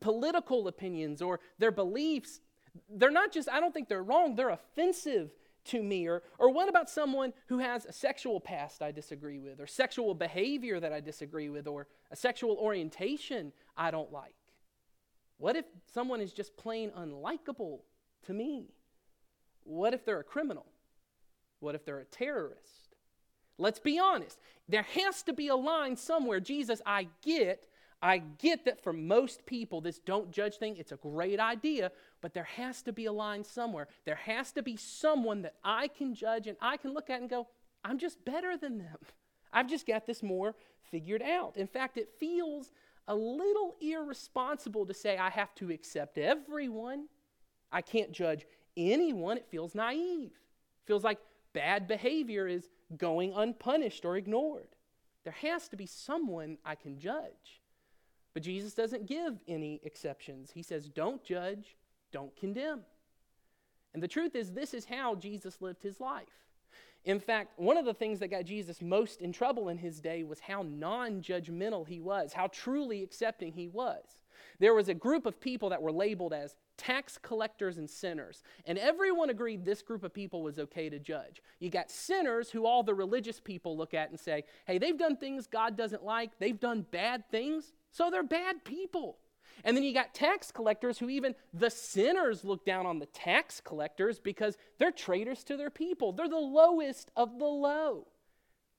political 0.00 0.68
opinions 0.68 1.22
or 1.22 1.40
their 1.58 1.70
beliefs, 1.70 2.40
they're 2.88 3.10
not 3.10 3.32
just, 3.32 3.48
I 3.48 3.60
don't 3.60 3.72
think 3.72 3.88
they're 3.88 4.02
wrong, 4.02 4.34
they're 4.34 4.50
offensive 4.50 5.30
to 5.64 5.82
me? 5.82 6.08
Or, 6.08 6.22
or 6.38 6.50
what 6.50 6.68
about 6.68 6.90
someone 6.90 7.32
who 7.46 7.58
has 7.58 7.84
a 7.84 7.92
sexual 7.92 8.40
past 8.40 8.82
I 8.82 8.90
disagree 8.90 9.38
with, 9.38 9.60
or 9.60 9.66
sexual 9.66 10.14
behavior 10.14 10.80
that 10.80 10.92
I 10.92 11.00
disagree 11.00 11.48
with, 11.48 11.66
or 11.66 11.86
a 12.10 12.16
sexual 12.16 12.56
orientation 12.56 13.52
I 13.76 13.90
don't 13.90 14.12
like? 14.12 14.34
What 15.38 15.56
if 15.56 15.64
someone 15.92 16.20
is 16.20 16.32
just 16.32 16.56
plain 16.56 16.90
unlikable 16.90 17.80
to 18.26 18.32
me? 18.32 18.74
What 19.64 19.94
if 19.94 20.04
they're 20.04 20.20
a 20.20 20.24
criminal? 20.24 20.66
What 21.60 21.74
if 21.74 21.84
they're 21.84 21.98
a 21.98 22.04
terrorist? 22.04 22.96
Let's 23.58 23.78
be 23.78 23.98
honest. 23.98 24.38
There 24.68 24.82
has 24.82 25.22
to 25.24 25.32
be 25.32 25.48
a 25.48 25.56
line 25.56 25.96
somewhere. 25.96 26.40
Jesus, 26.40 26.80
I 26.86 27.08
get, 27.24 27.66
I 28.02 28.18
get 28.18 28.64
that 28.64 28.82
for 28.82 28.92
most 28.92 29.46
people, 29.46 29.80
this 29.80 30.00
don't 30.00 30.32
judge 30.32 30.56
thing, 30.56 30.76
it's 30.76 30.90
a 30.90 30.96
great 30.96 31.38
idea, 31.38 31.92
but 32.20 32.34
there 32.34 32.42
has 32.56 32.82
to 32.82 32.92
be 32.92 33.06
a 33.06 33.12
line 33.12 33.44
somewhere. 33.44 33.86
There 34.04 34.16
has 34.16 34.50
to 34.52 34.62
be 34.62 34.76
someone 34.76 35.42
that 35.42 35.54
I 35.62 35.86
can 35.86 36.12
judge 36.12 36.48
and 36.48 36.56
I 36.60 36.76
can 36.76 36.92
look 36.92 37.10
at 37.10 37.20
and 37.20 37.30
go, 37.30 37.46
I'm 37.84 37.98
just 37.98 38.24
better 38.24 38.56
than 38.56 38.78
them. 38.78 38.96
I've 39.52 39.68
just 39.68 39.86
got 39.86 40.06
this 40.06 40.22
more 40.22 40.56
figured 40.90 41.22
out. 41.22 41.56
In 41.56 41.68
fact, 41.68 41.96
it 41.96 42.08
feels 42.18 42.72
a 43.06 43.14
little 43.14 43.76
irresponsible 43.80 44.86
to 44.86 44.94
say 44.94 45.16
I 45.16 45.30
have 45.30 45.54
to 45.56 45.70
accept 45.70 46.18
everyone. 46.18 47.06
I 47.70 47.82
can't 47.82 48.10
judge 48.10 48.46
anyone. 48.76 49.36
It 49.36 49.46
feels 49.48 49.74
naive. 49.74 50.32
It 50.32 50.86
feels 50.86 51.04
like 51.04 51.18
bad 51.52 51.86
behavior 51.86 52.48
is 52.48 52.68
going 52.96 53.32
unpunished 53.34 54.04
or 54.04 54.16
ignored. 54.16 54.68
There 55.24 55.34
has 55.34 55.68
to 55.68 55.76
be 55.76 55.86
someone 55.86 56.58
I 56.64 56.74
can 56.74 56.98
judge. 56.98 57.61
But 58.34 58.42
Jesus 58.42 58.74
doesn't 58.74 59.06
give 59.06 59.38
any 59.46 59.80
exceptions. 59.84 60.50
He 60.52 60.62
says, 60.62 60.88
don't 60.88 61.22
judge, 61.22 61.76
don't 62.12 62.34
condemn. 62.36 62.80
And 63.94 64.02
the 64.02 64.08
truth 64.08 64.34
is, 64.34 64.52
this 64.52 64.72
is 64.72 64.86
how 64.86 65.14
Jesus 65.14 65.60
lived 65.60 65.82
his 65.82 66.00
life. 66.00 66.42
In 67.04 67.18
fact, 67.18 67.58
one 67.58 67.76
of 67.76 67.84
the 67.84 67.94
things 67.94 68.20
that 68.20 68.28
got 68.28 68.44
Jesus 68.44 68.80
most 68.80 69.20
in 69.20 69.32
trouble 69.32 69.68
in 69.68 69.76
his 69.76 70.00
day 70.00 70.22
was 70.22 70.38
how 70.38 70.62
non 70.62 71.20
judgmental 71.20 71.86
he 71.86 72.00
was, 72.00 72.32
how 72.32 72.46
truly 72.46 73.02
accepting 73.02 73.52
he 73.52 73.66
was. 73.66 74.04
There 74.60 74.74
was 74.74 74.88
a 74.88 74.94
group 74.94 75.26
of 75.26 75.40
people 75.40 75.70
that 75.70 75.82
were 75.82 75.92
labeled 75.92 76.32
as 76.32 76.56
tax 76.76 77.18
collectors 77.18 77.78
and 77.78 77.90
sinners. 77.90 78.42
And 78.66 78.78
everyone 78.78 79.30
agreed 79.30 79.64
this 79.64 79.82
group 79.82 80.04
of 80.04 80.14
people 80.14 80.42
was 80.42 80.58
okay 80.58 80.88
to 80.88 80.98
judge. 80.98 81.42
You 81.58 81.70
got 81.70 81.90
sinners 81.90 82.50
who 82.50 82.66
all 82.66 82.82
the 82.82 82.94
religious 82.94 83.40
people 83.40 83.76
look 83.76 83.94
at 83.94 84.10
and 84.10 84.18
say, 84.18 84.44
hey, 84.66 84.78
they've 84.78 84.98
done 84.98 85.16
things 85.16 85.46
God 85.46 85.76
doesn't 85.76 86.04
like, 86.04 86.38
they've 86.38 86.58
done 86.58 86.86
bad 86.90 87.28
things, 87.30 87.72
so 87.92 88.10
they're 88.10 88.22
bad 88.22 88.64
people. 88.64 89.18
And 89.64 89.76
then 89.76 89.84
you 89.84 89.94
got 89.94 90.14
tax 90.14 90.50
collectors 90.50 90.98
who 90.98 91.08
even 91.08 91.34
the 91.54 91.70
sinners 91.70 92.44
look 92.44 92.64
down 92.64 92.86
on 92.86 92.98
the 92.98 93.06
tax 93.06 93.60
collectors 93.60 94.18
because 94.18 94.56
they're 94.78 94.90
traitors 94.90 95.44
to 95.44 95.56
their 95.56 95.70
people. 95.70 96.12
They're 96.12 96.28
the 96.28 96.36
lowest 96.36 97.10
of 97.16 97.38
the 97.38 97.46
low. 97.46 98.08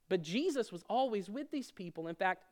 But 0.09 0.21
Jesus 0.21 0.71
was 0.71 0.83
always 0.89 1.29
with 1.29 1.51
these 1.51 1.71
people. 1.71 2.07
In 2.07 2.15
fact, 2.15 2.43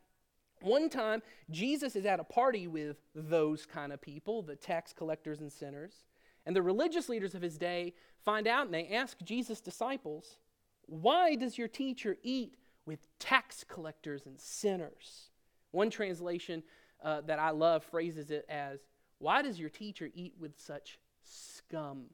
one 0.61 0.89
time, 0.89 1.21
Jesus 1.49 1.95
is 1.95 2.05
at 2.05 2.19
a 2.19 2.23
party 2.23 2.67
with 2.67 2.97
those 3.15 3.65
kind 3.65 3.91
of 3.91 3.99
people, 3.99 4.41
the 4.41 4.55
tax 4.55 4.93
collectors 4.93 5.41
and 5.41 5.51
sinners. 5.51 6.05
And 6.45 6.55
the 6.55 6.61
religious 6.61 7.09
leaders 7.09 7.35
of 7.35 7.41
his 7.41 7.57
day 7.57 7.93
find 8.23 8.47
out 8.47 8.65
and 8.65 8.73
they 8.73 8.87
ask 8.89 9.17
Jesus' 9.23 9.59
disciples, 9.59 10.37
Why 10.85 11.35
does 11.35 11.57
your 11.57 11.67
teacher 11.67 12.17
eat 12.23 12.55
with 12.85 13.07
tax 13.19 13.65
collectors 13.67 14.25
and 14.25 14.39
sinners? 14.39 15.30
One 15.71 15.89
translation 15.89 16.63
uh, 17.03 17.21
that 17.21 17.39
I 17.39 17.51
love 17.51 17.83
phrases 17.83 18.31
it 18.31 18.45
as, 18.49 18.79
Why 19.19 19.41
does 19.41 19.59
your 19.59 19.69
teacher 19.69 20.09
eat 20.13 20.33
with 20.39 20.59
such 20.59 20.99
scum? 21.23 22.05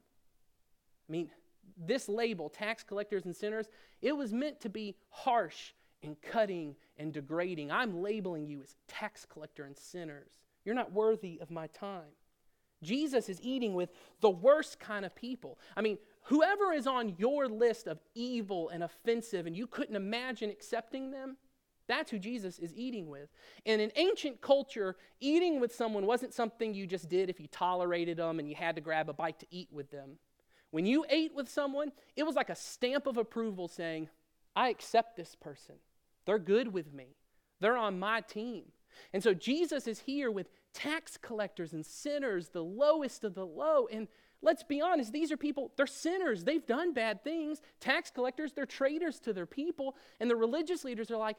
I 1.08 1.12
mean, 1.12 1.30
this 1.76 2.08
label, 2.08 2.48
tax 2.48 2.82
collectors 2.82 3.24
and 3.24 3.34
sinners, 3.34 3.66
it 4.00 4.16
was 4.16 4.32
meant 4.32 4.60
to 4.60 4.68
be 4.68 4.96
harsh 5.10 5.72
and 6.02 6.20
cutting 6.22 6.76
and 6.96 7.12
degrading. 7.12 7.70
I'm 7.70 8.02
labeling 8.02 8.46
you 8.46 8.60
as 8.62 8.76
tax 8.86 9.24
collector 9.24 9.64
and 9.64 9.76
sinners. 9.76 10.38
You're 10.64 10.74
not 10.74 10.92
worthy 10.92 11.38
of 11.40 11.50
my 11.50 11.66
time. 11.68 12.12
Jesus 12.82 13.28
is 13.28 13.40
eating 13.42 13.74
with 13.74 13.90
the 14.20 14.30
worst 14.30 14.78
kind 14.78 15.04
of 15.04 15.14
people. 15.14 15.58
I 15.76 15.80
mean, 15.80 15.98
whoever 16.22 16.72
is 16.72 16.86
on 16.86 17.14
your 17.18 17.48
list 17.48 17.86
of 17.86 17.98
evil 18.14 18.68
and 18.68 18.84
offensive 18.84 19.46
and 19.46 19.56
you 19.56 19.66
couldn't 19.66 19.96
imagine 19.96 20.50
accepting 20.50 21.10
them, 21.10 21.36
that's 21.88 22.10
who 22.10 22.18
Jesus 22.18 22.58
is 22.58 22.72
eating 22.74 23.08
with. 23.08 23.28
And 23.66 23.80
in 23.80 23.90
ancient 23.96 24.40
culture, 24.40 24.96
eating 25.20 25.58
with 25.58 25.74
someone 25.74 26.06
wasn't 26.06 26.34
something 26.34 26.74
you 26.74 26.86
just 26.86 27.08
did 27.08 27.30
if 27.30 27.40
you 27.40 27.48
tolerated 27.48 28.18
them 28.18 28.38
and 28.38 28.48
you 28.48 28.54
had 28.54 28.76
to 28.76 28.80
grab 28.80 29.08
a 29.08 29.12
bite 29.12 29.40
to 29.40 29.46
eat 29.50 29.68
with 29.72 29.90
them. 29.90 30.18
When 30.70 30.86
you 30.86 31.04
ate 31.08 31.34
with 31.34 31.48
someone, 31.48 31.92
it 32.14 32.24
was 32.24 32.36
like 32.36 32.50
a 32.50 32.54
stamp 32.54 33.06
of 33.06 33.16
approval 33.16 33.68
saying, 33.68 34.08
I 34.54 34.68
accept 34.68 35.16
this 35.16 35.34
person. 35.34 35.76
They're 36.26 36.38
good 36.38 36.72
with 36.72 36.92
me, 36.92 37.16
they're 37.60 37.76
on 37.76 37.98
my 37.98 38.20
team. 38.20 38.64
And 39.12 39.22
so 39.22 39.32
Jesus 39.32 39.86
is 39.86 40.00
here 40.00 40.30
with 40.30 40.48
tax 40.74 41.16
collectors 41.16 41.72
and 41.72 41.86
sinners, 41.86 42.48
the 42.48 42.64
lowest 42.64 43.24
of 43.24 43.34
the 43.34 43.46
low. 43.46 43.86
And 43.90 44.08
let's 44.42 44.62
be 44.62 44.80
honest, 44.80 45.12
these 45.12 45.32
are 45.32 45.36
people, 45.36 45.72
they're 45.76 45.86
sinners. 45.86 46.44
They've 46.44 46.66
done 46.66 46.92
bad 46.92 47.22
things. 47.22 47.60
Tax 47.80 48.10
collectors, 48.10 48.52
they're 48.52 48.66
traitors 48.66 49.20
to 49.20 49.32
their 49.32 49.46
people. 49.46 49.96
And 50.20 50.30
the 50.30 50.36
religious 50.36 50.84
leaders 50.84 51.10
are 51.10 51.16
like, 51.16 51.36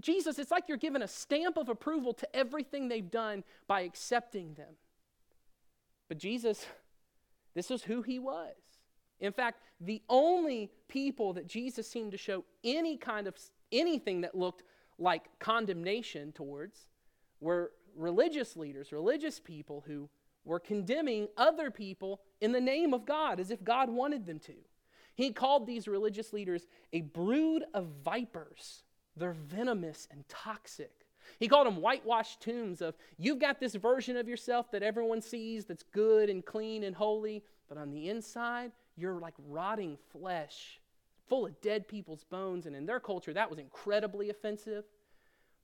Jesus, 0.00 0.38
it's 0.38 0.50
like 0.50 0.64
you're 0.68 0.76
giving 0.76 1.02
a 1.02 1.08
stamp 1.08 1.56
of 1.56 1.68
approval 1.68 2.12
to 2.14 2.36
everything 2.36 2.88
they've 2.88 3.10
done 3.10 3.44
by 3.66 3.82
accepting 3.82 4.54
them. 4.54 4.74
But 6.08 6.18
Jesus, 6.18 6.66
this 7.54 7.70
is 7.70 7.82
who 7.82 8.02
he 8.02 8.18
was. 8.18 8.54
In 9.20 9.32
fact, 9.32 9.60
the 9.80 10.02
only 10.08 10.70
people 10.88 11.34
that 11.34 11.46
Jesus 11.46 11.88
seemed 11.88 12.12
to 12.12 12.18
show 12.18 12.44
any 12.64 12.96
kind 12.96 13.26
of 13.26 13.36
anything 13.70 14.22
that 14.22 14.34
looked 14.34 14.64
like 14.98 15.28
condemnation 15.38 16.32
towards 16.32 16.88
were 17.40 17.72
religious 17.96 18.56
leaders, 18.56 18.92
religious 18.92 19.38
people 19.38 19.84
who 19.86 20.08
were 20.44 20.58
condemning 20.58 21.28
other 21.36 21.70
people 21.70 22.20
in 22.40 22.52
the 22.52 22.60
name 22.60 22.94
of 22.94 23.06
God 23.06 23.38
as 23.38 23.50
if 23.50 23.62
God 23.62 23.90
wanted 23.90 24.26
them 24.26 24.38
to. 24.40 24.54
He 25.14 25.32
called 25.32 25.66
these 25.66 25.86
religious 25.86 26.32
leaders 26.32 26.66
a 26.92 27.02
brood 27.02 27.64
of 27.74 27.86
vipers. 28.04 28.84
They're 29.20 29.32
venomous 29.32 30.08
and 30.10 30.26
toxic. 30.28 30.90
He 31.38 31.46
called 31.46 31.66
them 31.66 31.76
whitewashed 31.76 32.40
tombs 32.40 32.80
of 32.80 32.96
you've 33.18 33.38
got 33.38 33.60
this 33.60 33.74
version 33.74 34.16
of 34.16 34.26
yourself 34.26 34.70
that 34.72 34.82
everyone 34.82 35.20
sees 35.20 35.66
that's 35.66 35.82
good 35.82 36.28
and 36.28 36.44
clean 36.44 36.82
and 36.82 36.96
holy, 36.96 37.44
but 37.68 37.78
on 37.78 37.90
the 37.90 38.08
inside, 38.08 38.72
you're 38.96 39.20
like 39.20 39.34
rotting 39.46 39.98
flesh, 40.10 40.80
full 41.28 41.46
of 41.46 41.60
dead 41.60 41.86
people's 41.86 42.24
bones. 42.24 42.66
And 42.66 42.74
in 42.74 42.86
their 42.86 42.98
culture, 42.98 43.32
that 43.34 43.48
was 43.48 43.58
incredibly 43.58 44.30
offensive. 44.30 44.84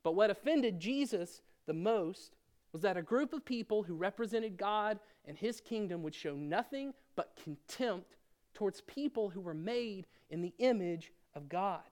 But 0.02 0.14
what 0.14 0.30
offended 0.30 0.78
Jesus 0.78 1.40
the 1.66 1.75
most 1.75 2.36
was 2.72 2.82
that 2.82 2.96
a 2.96 3.02
group 3.02 3.32
of 3.32 3.44
people 3.44 3.82
who 3.82 3.94
represented 3.94 4.56
God 4.56 5.00
and 5.25 5.36
his 5.36 5.60
kingdom 5.60 6.02
would 6.02 6.14
show 6.14 6.34
nothing 6.34 6.92
but 7.16 7.40
contempt 7.42 8.16
towards 8.54 8.82
people 8.82 9.30
who 9.30 9.40
were 9.40 9.54
made 9.54 10.06
in 10.30 10.42
the 10.42 10.52
image 10.58 11.10
of 11.34 11.48
God. 11.48 11.82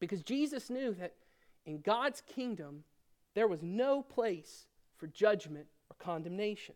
Because 0.00 0.22
Jesus 0.22 0.70
knew 0.70 0.94
that 0.94 1.14
in 1.66 1.80
God's 1.80 2.22
kingdom, 2.22 2.84
there 3.34 3.48
was 3.48 3.62
no 3.62 4.02
place 4.02 4.66
for 4.96 5.06
judgment 5.06 5.66
or 5.90 5.96
condemnation. 5.98 6.74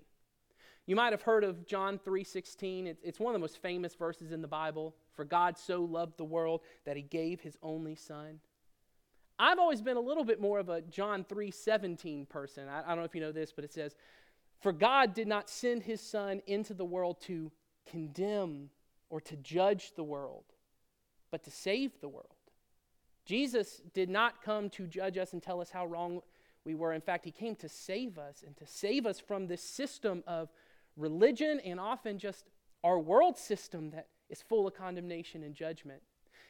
You 0.86 0.96
might 0.96 1.12
have 1.12 1.22
heard 1.22 1.44
of 1.44 1.66
John 1.66 1.98
3:16. 1.98 2.96
It's, 3.02 3.20
one 3.20 3.34
of 3.34 3.40
the 3.40 3.42
most 3.42 3.58
famous 3.58 3.94
verses 3.94 4.32
in 4.32 4.42
the 4.42 4.48
Bible. 4.48 4.94
For 5.12 5.24
God 5.24 5.56
so 5.56 5.84
loved 5.84 6.16
the 6.16 6.24
world 6.24 6.62
that 6.84 6.96
he 6.96 7.02
gave 7.02 7.40
his 7.40 7.56
only 7.62 7.94
son. 7.94 8.40
I've 9.38 9.58
always 9.58 9.80
been 9.80 9.96
a 9.96 10.00
little 10.00 10.24
bit 10.24 10.40
more 10.40 10.58
of 10.58 10.68
a 10.68 10.82
John 10.82 11.24
3:17 11.24 12.28
person. 12.28 12.68
I, 12.68 12.82
I 12.82 12.88
don't 12.88 12.98
know 12.98 13.04
if 13.04 13.14
you 13.14 13.20
know 13.20 13.32
this, 13.32 13.52
but 13.52 13.64
it 13.64 13.72
says, 13.72 13.94
"For 14.60 14.72
God 14.72 15.14
did 15.14 15.28
not 15.28 15.48
send 15.48 15.84
his 15.84 16.00
son 16.00 16.42
into 16.46 16.74
the 16.74 16.84
world 16.84 17.20
to 17.22 17.52
condemn 17.86 18.70
or 19.08 19.20
to 19.20 19.36
judge 19.36 19.94
the 19.94 20.04
world, 20.04 20.44
but 21.30 21.44
to 21.44 21.50
save 21.50 22.00
the 22.00 22.08
world." 22.08 22.41
Jesus 23.24 23.80
did 23.94 24.08
not 24.08 24.42
come 24.42 24.68
to 24.70 24.86
judge 24.86 25.16
us 25.16 25.32
and 25.32 25.42
tell 25.42 25.60
us 25.60 25.70
how 25.70 25.86
wrong 25.86 26.20
we 26.64 26.74
were. 26.74 26.92
In 26.92 27.00
fact, 27.00 27.24
he 27.24 27.30
came 27.30 27.56
to 27.56 27.68
save 27.68 28.18
us 28.18 28.42
and 28.46 28.56
to 28.56 28.66
save 28.66 29.06
us 29.06 29.18
from 29.20 29.46
this 29.46 29.62
system 29.62 30.22
of 30.26 30.48
religion 30.96 31.60
and 31.60 31.80
often 31.80 32.18
just 32.18 32.50
our 32.84 32.98
world 32.98 33.38
system 33.38 33.90
that 33.90 34.08
is 34.28 34.42
full 34.42 34.66
of 34.66 34.74
condemnation 34.74 35.42
and 35.42 35.54
judgment. 35.54 36.02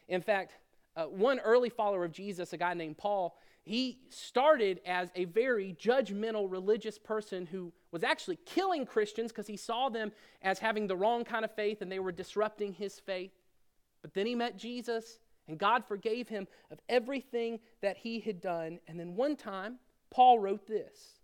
In 0.09 0.23
fact, 0.23 0.55
uh, 0.97 1.05
one 1.05 1.41
early 1.41 1.71
follower 1.71 2.05
of 2.05 2.12
Jesus, 2.12 2.52
a 2.52 2.57
guy 2.57 2.75
named 2.75 2.99
Paul, 2.99 3.37
he 3.64 3.99
started 4.09 4.81
as 4.85 5.11
a 5.14 5.25
very 5.26 5.76
judgmental 5.81 6.50
religious 6.50 6.99
person 6.99 7.47
who 7.47 7.73
was 7.93 8.02
actually 8.02 8.38
killing 8.45 8.85
Christians 8.85 9.31
because 9.31 9.47
he 9.47 9.57
saw 9.57 9.88
them 9.88 10.12
as 10.43 10.59
having 10.59 10.87
the 10.87 10.97
wrong 10.97 11.25
kind 11.25 11.45
of 11.45 11.55
faith 11.55 11.81
and 11.81 11.91
they 11.91 12.00
were 12.00 12.12
disrupting 12.12 12.73
his 12.73 12.99
faith. 12.99 13.31
But 14.02 14.14
then 14.14 14.26
he 14.26 14.35
met 14.35 14.57
Jesus 14.57 15.19
and 15.52 15.59
God 15.59 15.85
forgave 15.87 16.30
him 16.30 16.49
of 16.71 16.80
everything 16.88 17.61
that 17.82 17.99
he 17.99 18.21
had 18.21 18.40
done. 18.40 18.80
And 18.88 18.99
then 18.99 19.14
one 19.14 19.37
time, 19.37 19.76
Paul 20.11 20.38
wrote 20.38 20.66
this 20.66 21.21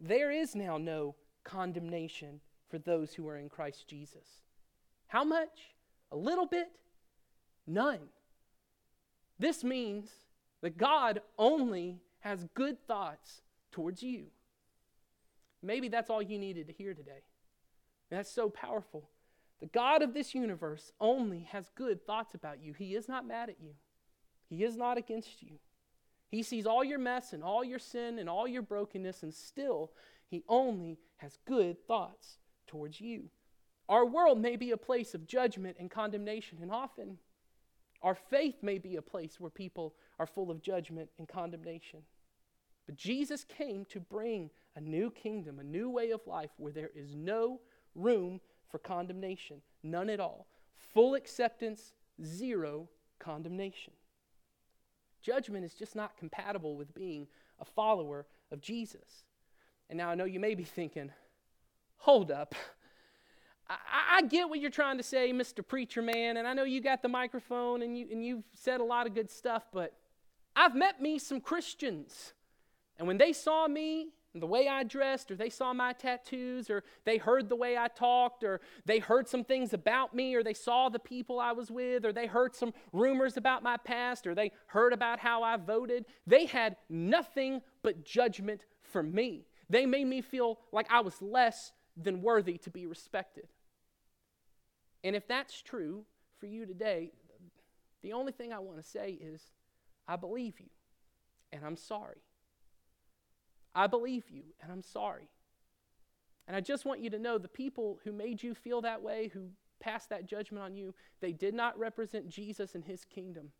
There 0.00 0.30
is 0.30 0.54
now 0.54 0.78
no 0.78 1.14
condemnation 1.44 2.40
for 2.70 2.78
those 2.78 3.12
who 3.12 3.28
are 3.28 3.36
in 3.36 3.50
Christ 3.50 3.86
Jesus. 3.86 4.40
How 5.08 5.24
much? 5.24 5.74
A 6.10 6.16
little 6.16 6.46
bit? 6.46 6.70
None. 7.66 8.00
This 9.38 9.62
means 9.62 10.08
that 10.62 10.78
God 10.78 11.20
only 11.38 12.00
has 12.20 12.46
good 12.54 12.78
thoughts 12.86 13.42
towards 13.72 14.02
you. 14.02 14.28
Maybe 15.62 15.90
that's 15.90 16.08
all 16.08 16.22
you 16.22 16.38
needed 16.38 16.68
to 16.68 16.72
hear 16.72 16.94
today. 16.94 17.24
That's 18.08 18.30
so 18.30 18.48
powerful. 18.48 19.10
The 19.60 19.66
God 19.66 20.02
of 20.02 20.12
this 20.12 20.34
universe 20.34 20.92
only 21.00 21.48
has 21.50 21.70
good 21.74 22.04
thoughts 22.06 22.34
about 22.34 22.62
you. 22.62 22.74
He 22.74 22.94
is 22.94 23.08
not 23.08 23.26
mad 23.26 23.48
at 23.48 23.60
you, 23.60 23.74
He 24.48 24.64
is 24.64 24.76
not 24.76 24.98
against 24.98 25.42
you. 25.42 25.58
He 26.28 26.42
sees 26.42 26.66
all 26.66 26.82
your 26.82 26.98
mess 26.98 27.32
and 27.32 27.42
all 27.42 27.64
your 27.64 27.78
sin 27.78 28.18
and 28.18 28.28
all 28.28 28.48
your 28.48 28.62
brokenness, 28.62 29.22
and 29.22 29.32
still, 29.32 29.92
He 30.28 30.44
only 30.48 30.98
has 31.18 31.38
good 31.46 31.86
thoughts 31.86 32.38
towards 32.66 33.00
you. 33.00 33.30
Our 33.88 34.04
world 34.04 34.40
may 34.40 34.56
be 34.56 34.72
a 34.72 34.76
place 34.76 35.14
of 35.14 35.26
judgment 35.26 35.76
and 35.78 35.90
condemnation, 35.90 36.58
and 36.60 36.72
often 36.72 37.18
our 38.02 38.16
faith 38.16 38.56
may 38.62 38.78
be 38.78 38.96
a 38.96 39.02
place 39.02 39.40
where 39.40 39.50
people 39.50 39.94
are 40.18 40.26
full 40.26 40.50
of 40.50 40.62
judgment 40.62 41.10
and 41.18 41.28
condemnation. 41.28 42.00
But 42.86 42.96
Jesus 42.96 43.44
came 43.44 43.84
to 43.86 44.00
bring 44.00 44.50
a 44.74 44.80
new 44.80 45.10
kingdom, 45.10 45.58
a 45.58 45.64
new 45.64 45.88
way 45.88 46.10
of 46.10 46.26
life 46.26 46.50
where 46.56 46.72
there 46.72 46.90
is 46.94 47.14
no 47.14 47.60
room 47.94 48.40
for 48.70 48.78
condemnation. 48.78 49.62
None 49.82 50.10
at 50.10 50.20
all. 50.20 50.46
Full 50.94 51.14
acceptance, 51.14 51.92
zero 52.24 52.88
condemnation. 53.18 53.92
Judgment 55.22 55.64
is 55.64 55.74
just 55.74 55.96
not 55.96 56.16
compatible 56.16 56.76
with 56.76 56.94
being 56.94 57.26
a 57.60 57.64
follower 57.64 58.26
of 58.52 58.60
Jesus. 58.60 59.24
And 59.88 59.96
now 59.98 60.08
I 60.08 60.14
know 60.14 60.24
you 60.24 60.40
may 60.40 60.54
be 60.54 60.64
thinking, 60.64 61.10
hold 61.96 62.30
up. 62.30 62.54
I, 63.68 63.76
I 64.18 64.22
get 64.22 64.48
what 64.48 64.60
you're 64.60 64.70
trying 64.70 64.96
to 64.98 65.02
say, 65.02 65.32
Mr. 65.32 65.66
Preacher 65.66 66.02
Man, 66.02 66.36
and 66.36 66.46
I 66.46 66.54
know 66.54 66.64
you 66.64 66.80
got 66.80 67.02
the 67.02 67.08
microphone 67.08 67.82
and, 67.82 67.98
you, 67.98 68.06
and 68.10 68.24
you've 68.24 68.44
said 68.54 68.80
a 68.80 68.84
lot 68.84 69.06
of 69.06 69.14
good 69.14 69.30
stuff, 69.30 69.66
but 69.72 69.92
I've 70.54 70.74
met 70.74 71.02
me 71.02 71.18
some 71.18 71.40
Christians. 71.40 72.32
And 72.98 73.06
when 73.06 73.18
they 73.18 73.32
saw 73.32 73.66
me 73.68 74.08
the 74.40 74.46
way 74.46 74.68
I 74.68 74.82
dressed, 74.82 75.30
or 75.30 75.36
they 75.36 75.50
saw 75.50 75.72
my 75.72 75.92
tattoos, 75.92 76.68
or 76.70 76.84
they 77.04 77.16
heard 77.16 77.48
the 77.48 77.56
way 77.56 77.76
I 77.76 77.88
talked, 77.88 78.44
or 78.44 78.60
they 78.84 78.98
heard 78.98 79.28
some 79.28 79.44
things 79.44 79.72
about 79.72 80.14
me, 80.14 80.34
or 80.34 80.42
they 80.42 80.54
saw 80.54 80.88
the 80.88 80.98
people 80.98 81.40
I 81.40 81.52
was 81.52 81.70
with, 81.70 82.04
or 82.04 82.12
they 82.12 82.26
heard 82.26 82.54
some 82.54 82.72
rumors 82.92 83.36
about 83.36 83.62
my 83.62 83.76
past, 83.76 84.26
or 84.26 84.34
they 84.34 84.52
heard 84.66 84.92
about 84.92 85.18
how 85.18 85.42
I 85.42 85.56
voted. 85.56 86.06
They 86.26 86.46
had 86.46 86.76
nothing 86.88 87.62
but 87.82 88.04
judgment 88.04 88.62
for 88.82 89.02
me. 89.02 89.46
They 89.68 89.86
made 89.86 90.06
me 90.06 90.20
feel 90.20 90.58
like 90.72 90.86
I 90.90 91.00
was 91.00 91.20
less 91.20 91.72
than 91.96 92.22
worthy 92.22 92.58
to 92.58 92.70
be 92.70 92.86
respected. 92.86 93.48
And 95.02 95.16
if 95.16 95.26
that's 95.26 95.62
true 95.62 96.04
for 96.38 96.46
you 96.46 96.66
today, 96.66 97.12
the 98.02 98.12
only 98.12 98.32
thing 98.32 98.52
I 98.52 98.58
want 98.58 98.76
to 98.78 98.88
say 98.88 99.10
is, 99.20 99.42
I 100.06 100.16
believe 100.16 100.60
you, 100.60 100.68
and 101.52 101.64
I'm 101.64 101.76
sorry. 101.76 102.22
I 103.76 103.86
believe 103.86 104.24
you, 104.30 104.42
and 104.62 104.72
I'm 104.72 104.82
sorry. 104.82 105.28
And 106.48 106.56
I 106.56 106.60
just 106.60 106.86
want 106.86 107.00
you 107.00 107.10
to 107.10 107.18
know 107.18 107.36
the 107.36 107.46
people 107.46 108.00
who 108.02 108.10
made 108.10 108.42
you 108.42 108.54
feel 108.54 108.80
that 108.80 109.02
way, 109.02 109.30
who 109.34 109.50
passed 109.80 110.08
that 110.08 110.26
judgment 110.26 110.64
on 110.64 110.74
you, 110.74 110.94
they 111.20 111.32
did 111.32 111.54
not 111.54 111.78
represent 111.78 112.30
Jesus 112.30 112.74
and 112.74 112.84
his 112.84 113.04
kingdom. 113.04 113.50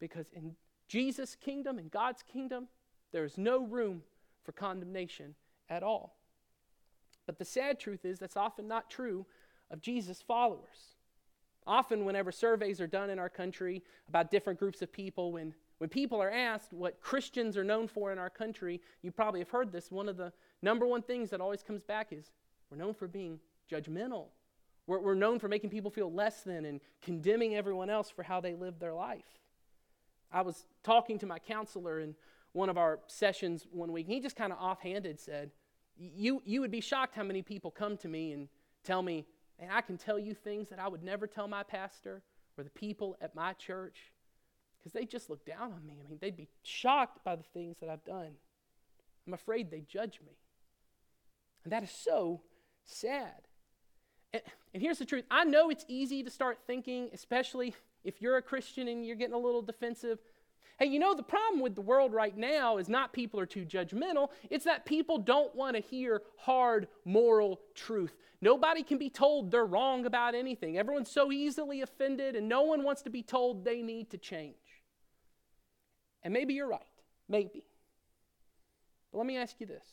Because 0.00 0.26
in 0.32 0.56
Jesus' 0.88 1.36
kingdom, 1.36 1.78
in 1.78 1.88
God's 1.88 2.24
kingdom, 2.24 2.66
there 3.12 3.24
is 3.24 3.38
no 3.38 3.64
room 3.64 4.02
for 4.42 4.50
condemnation 4.50 5.36
at 5.68 5.84
all. 5.84 6.16
But 7.26 7.38
the 7.38 7.44
sad 7.44 7.78
truth 7.78 8.04
is 8.04 8.18
that's 8.18 8.36
often 8.36 8.66
not 8.66 8.90
true 8.90 9.24
of 9.70 9.80
Jesus' 9.80 10.20
followers. 10.20 10.96
Often, 11.64 12.04
whenever 12.04 12.32
surveys 12.32 12.80
are 12.80 12.88
done 12.88 13.10
in 13.10 13.20
our 13.20 13.28
country 13.28 13.84
about 14.08 14.32
different 14.32 14.58
groups 14.58 14.82
of 14.82 14.90
people, 14.90 15.30
when 15.30 15.54
when 15.80 15.88
people 15.88 16.20
are 16.20 16.30
asked 16.30 16.74
what 16.74 17.00
Christians 17.00 17.56
are 17.56 17.64
known 17.64 17.88
for 17.88 18.12
in 18.12 18.18
our 18.18 18.28
country, 18.28 18.82
you 19.00 19.10
probably 19.10 19.40
have 19.40 19.48
heard 19.48 19.72
this. 19.72 19.90
One 19.90 20.10
of 20.10 20.18
the 20.18 20.30
number 20.60 20.86
one 20.86 21.00
things 21.00 21.30
that 21.30 21.40
always 21.40 21.62
comes 21.62 21.82
back 21.82 22.08
is 22.12 22.32
we're 22.70 22.76
known 22.76 22.92
for 22.92 23.08
being 23.08 23.40
judgmental. 23.72 24.26
We're, 24.86 24.98
we're 25.00 25.14
known 25.14 25.38
for 25.38 25.48
making 25.48 25.70
people 25.70 25.90
feel 25.90 26.12
less 26.12 26.42
than 26.42 26.66
and 26.66 26.82
condemning 27.00 27.54
everyone 27.54 27.88
else 27.88 28.10
for 28.10 28.22
how 28.22 28.42
they 28.42 28.52
live 28.52 28.78
their 28.78 28.92
life. 28.92 29.24
I 30.30 30.42
was 30.42 30.66
talking 30.84 31.18
to 31.20 31.26
my 31.26 31.38
counselor 31.38 32.00
in 32.00 32.14
one 32.52 32.68
of 32.68 32.76
our 32.76 32.98
sessions 33.06 33.66
one 33.72 33.90
week, 33.90 34.04
and 34.04 34.12
he 34.12 34.20
just 34.20 34.36
kind 34.36 34.52
of 34.52 34.58
offhanded 34.58 35.18
said, 35.18 35.50
you, 35.96 36.42
you 36.44 36.60
would 36.60 36.70
be 36.70 36.82
shocked 36.82 37.14
how 37.14 37.22
many 37.22 37.40
people 37.40 37.70
come 37.70 37.96
to 37.96 38.08
me 38.08 38.32
and 38.32 38.48
tell 38.84 39.00
me, 39.00 39.24
and 39.58 39.72
I 39.72 39.80
can 39.80 39.96
tell 39.96 40.18
you 40.18 40.34
things 40.34 40.68
that 40.68 40.78
I 40.78 40.88
would 40.88 41.02
never 41.02 41.26
tell 41.26 41.48
my 41.48 41.62
pastor 41.62 42.20
or 42.58 42.64
the 42.64 42.70
people 42.70 43.16
at 43.22 43.34
my 43.34 43.54
church 43.54 44.12
because 44.80 44.92
they 44.92 45.04
just 45.04 45.28
look 45.28 45.44
down 45.44 45.72
on 45.72 45.86
me. 45.86 46.00
I 46.04 46.08
mean, 46.08 46.18
they'd 46.20 46.36
be 46.36 46.48
shocked 46.62 47.22
by 47.24 47.36
the 47.36 47.42
things 47.54 47.76
that 47.80 47.90
I've 47.90 48.04
done. 48.04 48.32
I'm 49.26 49.34
afraid 49.34 49.70
they 49.70 49.80
judge 49.80 50.20
me. 50.24 50.32
And 51.64 51.72
that 51.72 51.82
is 51.82 51.90
so 51.90 52.40
sad. 52.84 53.46
And, 54.32 54.42
and, 54.72 54.82
here's 54.82 54.98
the 54.98 55.04
truth 55.04 55.24
I 55.30 55.44
know 55.44 55.70
it's 55.70 55.84
easy 55.88 56.22
to 56.22 56.30
start 56.30 56.60
thinking, 56.66 57.10
especially 57.12 57.74
if 58.04 58.22
you're 58.22 58.36
a 58.36 58.42
Christian 58.42 58.88
and 58.88 59.04
you're 59.04 59.16
getting 59.16 59.34
a 59.34 59.38
little 59.38 59.62
defensive. 59.62 60.18
Hey, 60.78 60.86
you 60.86 60.98
know, 60.98 61.14
the 61.14 61.22
problem 61.22 61.60
with 61.60 61.74
the 61.74 61.82
world 61.82 62.14
right 62.14 62.34
now 62.34 62.78
is 62.78 62.88
not 62.88 63.12
people 63.12 63.38
are 63.38 63.44
too 63.44 63.66
judgmental, 63.66 64.30
it's 64.48 64.64
that 64.64 64.86
people 64.86 65.18
don't 65.18 65.54
want 65.54 65.76
to 65.76 65.82
hear 65.82 66.22
hard 66.38 66.88
moral 67.04 67.60
truth. 67.74 68.16
Nobody 68.40 68.82
can 68.82 68.96
be 68.96 69.10
told 69.10 69.50
they're 69.50 69.66
wrong 69.66 70.06
about 70.06 70.34
anything. 70.34 70.78
Everyone's 70.78 71.10
so 71.10 71.30
easily 71.30 71.82
offended, 71.82 72.34
and 72.34 72.48
no 72.48 72.62
one 72.62 72.82
wants 72.82 73.02
to 73.02 73.10
be 73.10 73.22
told 73.22 73.62
they 73.62 73.82
need 73.82 74.08
to 74.10 74.16
change. 74.16 74.54
And 76.22 76.34
maybe 76.34 76.54
you're 76.54 76.68
right. 76.68 76.82
Maybe. 77.28 77.64
But 79.10 79.18
let 79.18 79.26
me 79.26 79.36
ask 79.36 79.56
you 79.58 79.66
this 79.66 79.86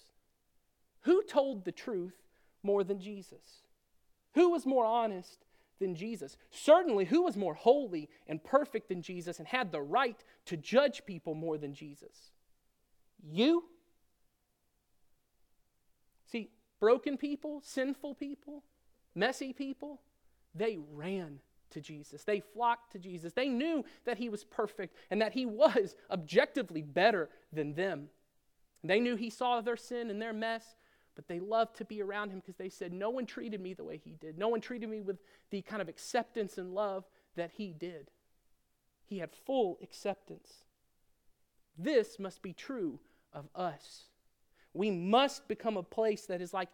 Who 1.01 1.23
told 1.23 1.65
the 1.65 1.71
truth 1.71 2.15
more 2.63 2.83
than 2.83 2.99
Jesus? 2.99 3.63
Who 4.33 4.49
was 4.51 4.65
more 4.65 4.85
honest 4.85 5.45
than 5.79 5.95
Jesus? 5.95 6.37
Certainly, 6.51 7.05
who 7.05 7.23
was 7.23 7.37
more 7.37 7.53
holy 7.53 8.09
and 8.27 8.43
perfect 8.43 8.89
than 8.89 9.01
Jesus 9.01 9.39
and 9.39 9.47
had 9.47 9.71
the 9.71 9.81
right 9.81 10.21
to 10.45 10.57
judge 10.57 11.05
people 11.05 11.33
more 11.33 11.57
than 11.57 11.73
Jesus? 11.73 12.31
You? 13.23 13.63
See, 16.31 16.49
broken 16.79 17.17
people, 17.17 17.61
sinful 17.63 18.15
people, 18.15 18.63
messy 19.15 19.53
people, 19.53 20.01
they 20.53 20.77
ran 20.93 21.39
to 21.71 21.81
Jesus. 21.81 22.23
They 22.23 22.39
flocked 22.39 22.91
to 22.93 22.99
Jesus. 22.99 23.33
They 23.33 23.49
knew 23.49 23.83
that 24.05 24.17
he 24.17 24.29
was 24.29 24.43
perfect 24.43 24.95
and 25.09 25.21
that 25.21 25.33
he 25.33 25.45
was 25.45 25.95
objectively 26.11 26.81
better 26.81 27.29
than 27.51 27.73
them. 27.73 28.09
They 28.83 28.99
knew 28.99 29.15
he 29.15 29.29
saw 29.29 29.61
their 29.61 29.77
sin 29.77 30.09
and 30.09 30.21
their 30.21 30.33
mess, 30.33 30.75
but 31.15 31.27
they 31.27 31.39
loved 31.39 31.75
to 31.77 31.85
be 31.85 32.01
around 32.01 32.29
him 32.29 32.39
because 32.39 32.57
they 32.57 32.69
said, 32.69 32.93
No 32.93 33.09
one 33.09 33.25
treated 33.25 33.59
me 33.59 33.73
the 33.73 33.83
way 33.83 33.97
he 33.97 34.15
did. 34.19 34.37
No 34.37 34.47
one 34.47 34.61
treated 34.61 34.89
me 34.89 35.01
with 35.01 35.17
the 35.49 35.61
kind 35.61 35.81
of 35.81 35.89
acceptance 35.89 36.57
and 36.57 36.73
love 36.73 37.05
that 37.35 37.51
he 37.51 37.73
did. 37.73 38.11
He 39.05 39.19
had 39.19 39.31
full 39.45 39.79
acceptance. 39.81 40.63
This 41.77 42.19
must 42.19 42.41
be 42.41 42.53
true 42.53 42.99
of 43.33 43.47
us. 43.55 44.05
We 44.73 44.91
must 44.91 45.47
become 45.47 45.77
a 45.77 45.83
place 45.83 46.25
that 46.27 46.41
is 46.41 46.53
like 46.53 46.69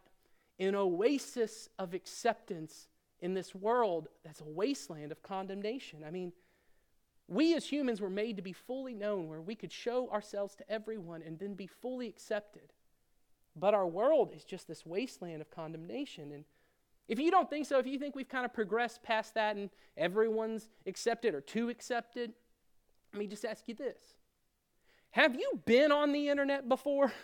an 0.60 0.76
oasis 0.76 1.70
of 1.80 1.94
acceptance 1.94 2.88
in 3.24 3.34
this 3.34 3.56
world 3.56 4.10
that's 4.26 4.42
a 4.42 4.46
wasteland 4.46 5.12
of 5.12 5.24
condemnation. 5.24 6.04
I 6.06 6.12
mean, 6.12 6.34
we 7.30 7.56
as 7.56 7.66
humans 7.66 8.02
were 8.02 8.10
made 8.10 8.36
to 8.36 8.44
be 8.44 8.52
fully 8.52 8.94
known, 8.94 9.30
where 9.30 9.40
we 9.42 9.56
could 9.56 9.72
show 9.72 10.10
ourselves 10.12 10.56
to 10.56 10.70
everyone 10.70 11.24
and 11.26 11.40
then 11.40 11.54
be 11.54 11.66
fully 11.66 12.08
accepted. 12.10 12.74
But 13.56 13.74
our 13.74 13.88
world 13.88 14.34
is 14.36 14.44
just 14.44 14.68
this 14.68 14.86
wasteland 14.86 15.40
of 15.40 15.50
condemnation. 15.50 16.34
And 16.34 16.44
if 17.08 17.18
you 17.18 17.32
don't 17.32 17.50
think 17.50 17.66
so, 17.66 17.80
if 17.80 17.88
you 17.88 17.98
think 17.98 18.14
we've 18.14 18.28
kind 18.28 18.44
of 18.44 18.54
progressed 18.54 19.02
past 19.04 19.36
that 19.36 19.56
and 19.56 19.70
everyone's 19.96 20.68
accepted 20.86 21.34
or 21.34 21.40
too 21.40 21.70
accepted, 21.70 22.34
let 23.14 23.20
me 23.20 23.28
just 23.28 23.46
ask 23.46 23.64
you 23.68 23.74
this 23.74 24.02
Have 25.12 25.36
you 25.36 25.62
been 25.66 25.94
on 25.94 26.12
the 26.12 26.28
internet 26.28 26.68
before? 26.68 27.14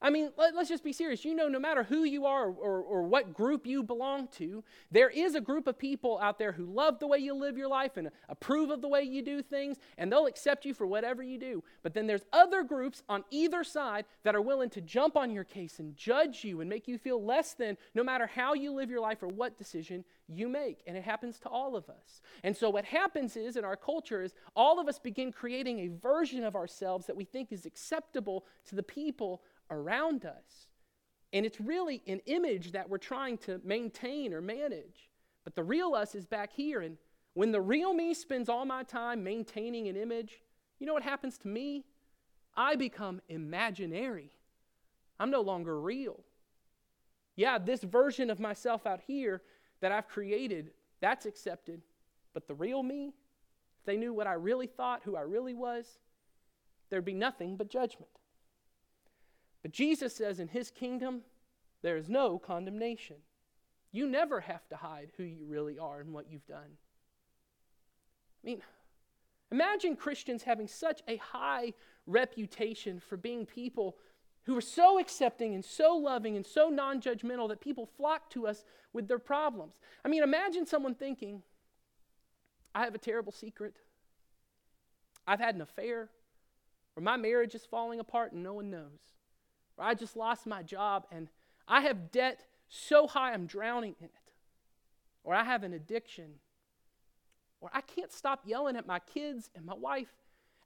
I 0.00 0.10
mean, 0.10 0.30
let, 0.36 0.54
us 0.54 0.68
just 0.68 0.84
be 0.84 0.92
serious. 0.92 1.24
You 1.24 1.34
know, 1.34 1.48
no 1.48 1.58
matter 1.58 1.82
who 1.82 2.04
you 2.04 2.24
are 2.26 2.46
or, 2.46 2.52
or, 2.52 2.82
or, 2.82 3.02
what 3.02 3.34
group 3.34 3.66
you 3.66 3.82
belong 3.82 4.28
to, 4.36 4.62
there 4.92 5.08
is 5.08 5.34
a 5.34 5.40
group 5.40 5.66
of 5.66 5.76
people 5.76 6.20
out 6.20 6.38
there 6.38 6.52
who 6.52 6.66
love 6.66 7.00
the 7.00 7.08
way 7.08 7.18
you 7.18 7.34
live 7.34 7.58
your 7.58 7.68
life 7.68 7.96
and 7.96 8.10
approve 8.28 8.70
of 8.70 8.80
the 8.80 8.88
way 8.88 9.02
you 9.02 9.22
do 9.22 9.42
things, 9.42 9.76
and 9.96 10.12
they'll 10.12 10.26
accept 10.26 10.64
you 10.64 10.72
for 10.72 10.86
whatever 10.86 11.22
you 11.22 11.36
do. 11.36 11.64
But 11.82 11.94
then 11.94 12.06
there's 12.06 12.24
other 12.32 12.62
groups 12.62 13.02
on 13.08 13.24
either 13.30 13.64
side 13.64 14.04
that 14.22 14.36
are 14.36 14.40
willing 14.40 14.70
to 14.70 14.80
jump 14.80 15.16
on 15.16 15.32
your 15.32 15.44
case 15.44 15.80
and 15.80 15.96
judge 15.96 16.44
you 16.44 16.60
and 16.60 16.70
make 16.70 16.86
you 16.86 16.96
feel 16.96 17.24
less 17.24 17.54
than 17.54 17.76
no 17.94 18.04
matter 18.04 18.28
how 18.28 18.54
you 18.54 18.72
live 18.72 18.90
your 18.90 19.00
life 19.00 19.22
or 19.22 19.28
what 19.28 19.58
decision 19.58 20.04
you 20.28 20.48
make. 20.48 20.82
And 20.86 20.96
it 20.96 21.02
happens 21.02 21.40
to 21.40 21.48
all 21.48 21.74
of 21.74 21.88
us. 21.88 22.20
And 22.44 22.56
so 22.56 22.70
what 22.70 22.84
happens 22.84 23.36
is 23.36 23.56
in 23.56 23.64
our 23.64 23.76
culture 23.76 24.22
is 24.22 24.34
all 24.54 24.78
of 24.78 24.86
us 24.86 24.98
begin 24.98 25.32
creating 25.32 25.80
a 25.80 25.88
version 25.88 26.44
of 26.44 26.54
ourselves 26.54 27.06
that 27.06 27.16
we 27.16 27.24
think 27.24 27.50
is 27.50 27.66
acceptable 27.66 28.44
to 28.66 28.76
the 28.76 28.82
people 28.82 29.42
around 29.70 30.24
us. 30.24 30.68
And 31.32 31.44
it's 31.44 31.60
really 31.60 32.02
an 32.06 32.20
image 32.26 32.72
that 32.72 32.88
we're 32.88 32.98
trying 32.98 33.38
to 33.38 33.60
maintain 33.64 34.32
or 34.32 34.40
manage. 34.40 35.10
But 35.44 35.54
the 35.54 35.62
real 35.62 35.94
us 35.94 36.14
is 36.14 36.26
back 36.26 36.52
here. 36.52 36.80
And 36.80 36.96
when 37.34 37.52
the 37.52 37.60
real 37.60 37.92
me 37.92 38.14
spends 38.14 38.48
all 38.48 38.64
my 38.64 38.82
time 38.82 39.22
maintaining 39.22 39.88
an 39.88 39.96
image, 39.96 40.42
you 40.78 40.86
know 40.86 40.94
what 40.94 41.02
happens 41.02 41.38
to 41.38 41.48
me? 41.48 41.84
I 42.56 42.76
become 42.76 43.20
imaginary. 43.28 44.30
I'm 45.20 45.30
no 45.30 45.40
longer 45.40 45.80
real. 45.80 46.20
Yeah, 47.36 47.58
this 47.58 47.82
version 47.82 48.30
of 48.30 48.40
myself 48.40 48.86
out 48.86 49.00
here 49.06 49.42
that 49.80 49.92
I've 49.92 50.08
created, 50.08 50.72
that's 51.00 51.26
accepted. 51.26 51.82
But 52.34 52.48
the 52.48 52.54
real 52.54 52.82
me, 52.82 53.12
if 53.78 53.84
they 53.84 53.96
knew 53.96 54.12
what 54.12 54.26
I 54.26 54.32
really 54.32 54.66
thought, 54.66 55.02
who 55.04 55.14
I 55.14 55.20
really 55.20 55.54
was, 55.54 55.98
there'd 56.90 57.04
be 57.04 57.14
nothing 57.14 57.56
but 57.56 57.68
judgment. 57.68 58.10
But 59.62 59.72
Jesus 59.72 60.14
says 60.14 60.40
in 60.40 60.48
his 60.48 60.70
kingdom, 60.70 61.22
there 61.82 61.96
is 61.96 62.08
no 62.08 62.38
condemnation. 62.38 63.16
You 63.92 64.06
never 64.06 64.40
have 64.40 64.68
to 64.68 64.76
hide 64.76 65.12
who 65.16 65.22
you 65.22 65.46
really 65.46 65.78
are 65.78 66.00
and 66.00 66.12
what 66.12 66.30
you've 66.30 66.46
done. 66.46 66.76
I 68.42 68.46
mean, 68.46 68.62
imagine 69.50 69.96
Christians 69.96 70.42
having 70.42 70.68
such 70.68 71.02
a 71.08 71.16
high 71.16 71.72
reputation 72.06 73.00
for 73.00 73.16
being 73.16 73.46
people 73.46 73.96
who 74.44 74.56
are 74.56 74.62
so 74.62 74.98
accepting 74.98 75.54
and 75.54 75.64
so 75.64 75.96
loving 75.96 76.36
and 76.36 76.46
so 76.46 76.68
non 76.68 77.00
judgmental 77.00 77.48
that 77.48 77.60
people 77.60 77.86
flock 77.96 78.30
to 78.30 78.46
us 78.46 78.64
with 78.92 79.08
their 79.08 79.18
problems. 79.18 79.74
I 80.04 80.08
mean, 80.08 80.22
imagine 80.22 80.66
someone 80.66 80.94
thinking, 80.94 81.42
I 82.74 82.84
have 82.84 82.94
a 82.94 82.98
terrible 82.98 83.32
secret. 83.32 83.76
I've 85.26 85.40
had 85.40 85.54
an 85.54 85.60
affair, 85.60 86.08
or 86.96 87.02
my 87.02 87.16
marriage 87.16 87.54
is 87.54 87.66
falling 87.66 88.00
apart 88.00 88.32
and 88.32 88.42
no 88.42 88.54
one 88.54 88.70
knows 88.70 89.17
or 89.78 89.84
I 89.84 89.94
just 89.94 90.16
lost 90.16 90.46
my 90.46 90.62
job 90.62 91.06
and 91.10 91.28
I 91.66 91.82
have 91.82 92.10
debt 92.10 92.44
so 92.68 93.06
high 93.06 93.32
I'm 93.32 93.46
drowning 93.46 93.94
in 94.00 94.06
it. 94.06 94.32
or 95.28 95.34
I 95.34 95.44
have 95.44 95.62
an 95.62 95.74
addiction, 95.74 96.36
or 97.60 97.70
I 97.74 97.82
can't 97.82 98.10
stop 98.10 98.44
yelling 98.46 98.76
at 98.76 98.86
my 98.86 98.98
kids 98.98 99.50
and 99.54 99.64
my 99.64 99.74
wife, 99.74 100.08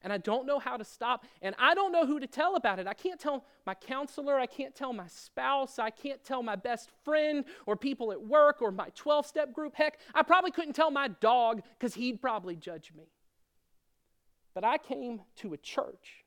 and 0.03 0.13
I 0.13 0.19
don't 0.19 0.47
know 0.47 0.61
how 0.61 0.77
to 0.77 0.85
stop, 0.85 1.25
and 1.41 1.55
I 1.59 1.75
don't 1.75 1.91
know 1.91 2.07
who 2.07 2.21
to 2.21 2.29
tell 2.29 2.55
about 2.55 2.79
it. 2.79 2.87
I 2.87 2.95
can't 2.95 3.19
tell 3.19 3.45
my 3.67 3.75
counselor, 3.75 4.39
I 4.39 4.47
can't 4.47 4.75
tell 4.75 4.93
my 4.93 5.09
spouse, 5.09 5.81
I 5.81 5.91
can't 5.91 6.23
tell 6.23 6.43
my 6.45 6.55
best 6.55 6.91
friend 7.05 7.45
or 7.67 7.77
people 7.77 8.13
at 8.13 8.23
work 8.23 8.63
or 8.63 8.71
my 8.71 8.89
12 8.95 9.27
step 9.27 9.53
group. 9.53 9.75
Heck, 9.75 9.99
I 10.15 10.23
probably 10.23 10.53
couldn't 10.53 10.75
tell 10.75 10.93
my 10.93 11.09
dog 11.09 11.63
because 11.79 11.95
he'd 11.95 12.21
probably 12.21 12.55
judge 12.55 12.93
me. 12.97 13.11
But 14.55 14.65
I 14.65 14.79
came 14.79 15.23
to 15.37 15.55
a 15.55 15.57
church 15.57 16.25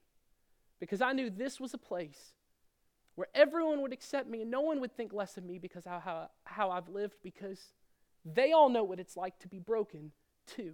because 0.80 1.02
I 1.02 1.13
knew 1.13 1.30
this 1.30 1.60
was 1.60 1.74
a 1.74 1.78
place 1.78 2.34
where 3.15 3.28
everyone 3.34 3.82
would 3.82 3.93
accept 3.93 4.30
me 4.30 4.41
and 4.41 4.51
no 4.51 4.62
one 4.62 4.80
would 4.82 4.95
think 4.95 5.13
less 5.13 5.38
of 5.38 5.43
me 5.43 5.58
because 5.58 5.86
of 5.86 6.01
how, 6.01 6.30
how 6.43 6.71
I've 6.71 6.89
lived, 6.89 7.15
because 7.23 7.73
they 8.25 8.51
all 8.51 8.69
know 8.69 8.84
what 8.84 8.99
it's 8.99 9.17
like 9.17 9.39
to 9.39 9.47
be 9.47 9.60
broken 9.60 10.12
too. 10.47 10.73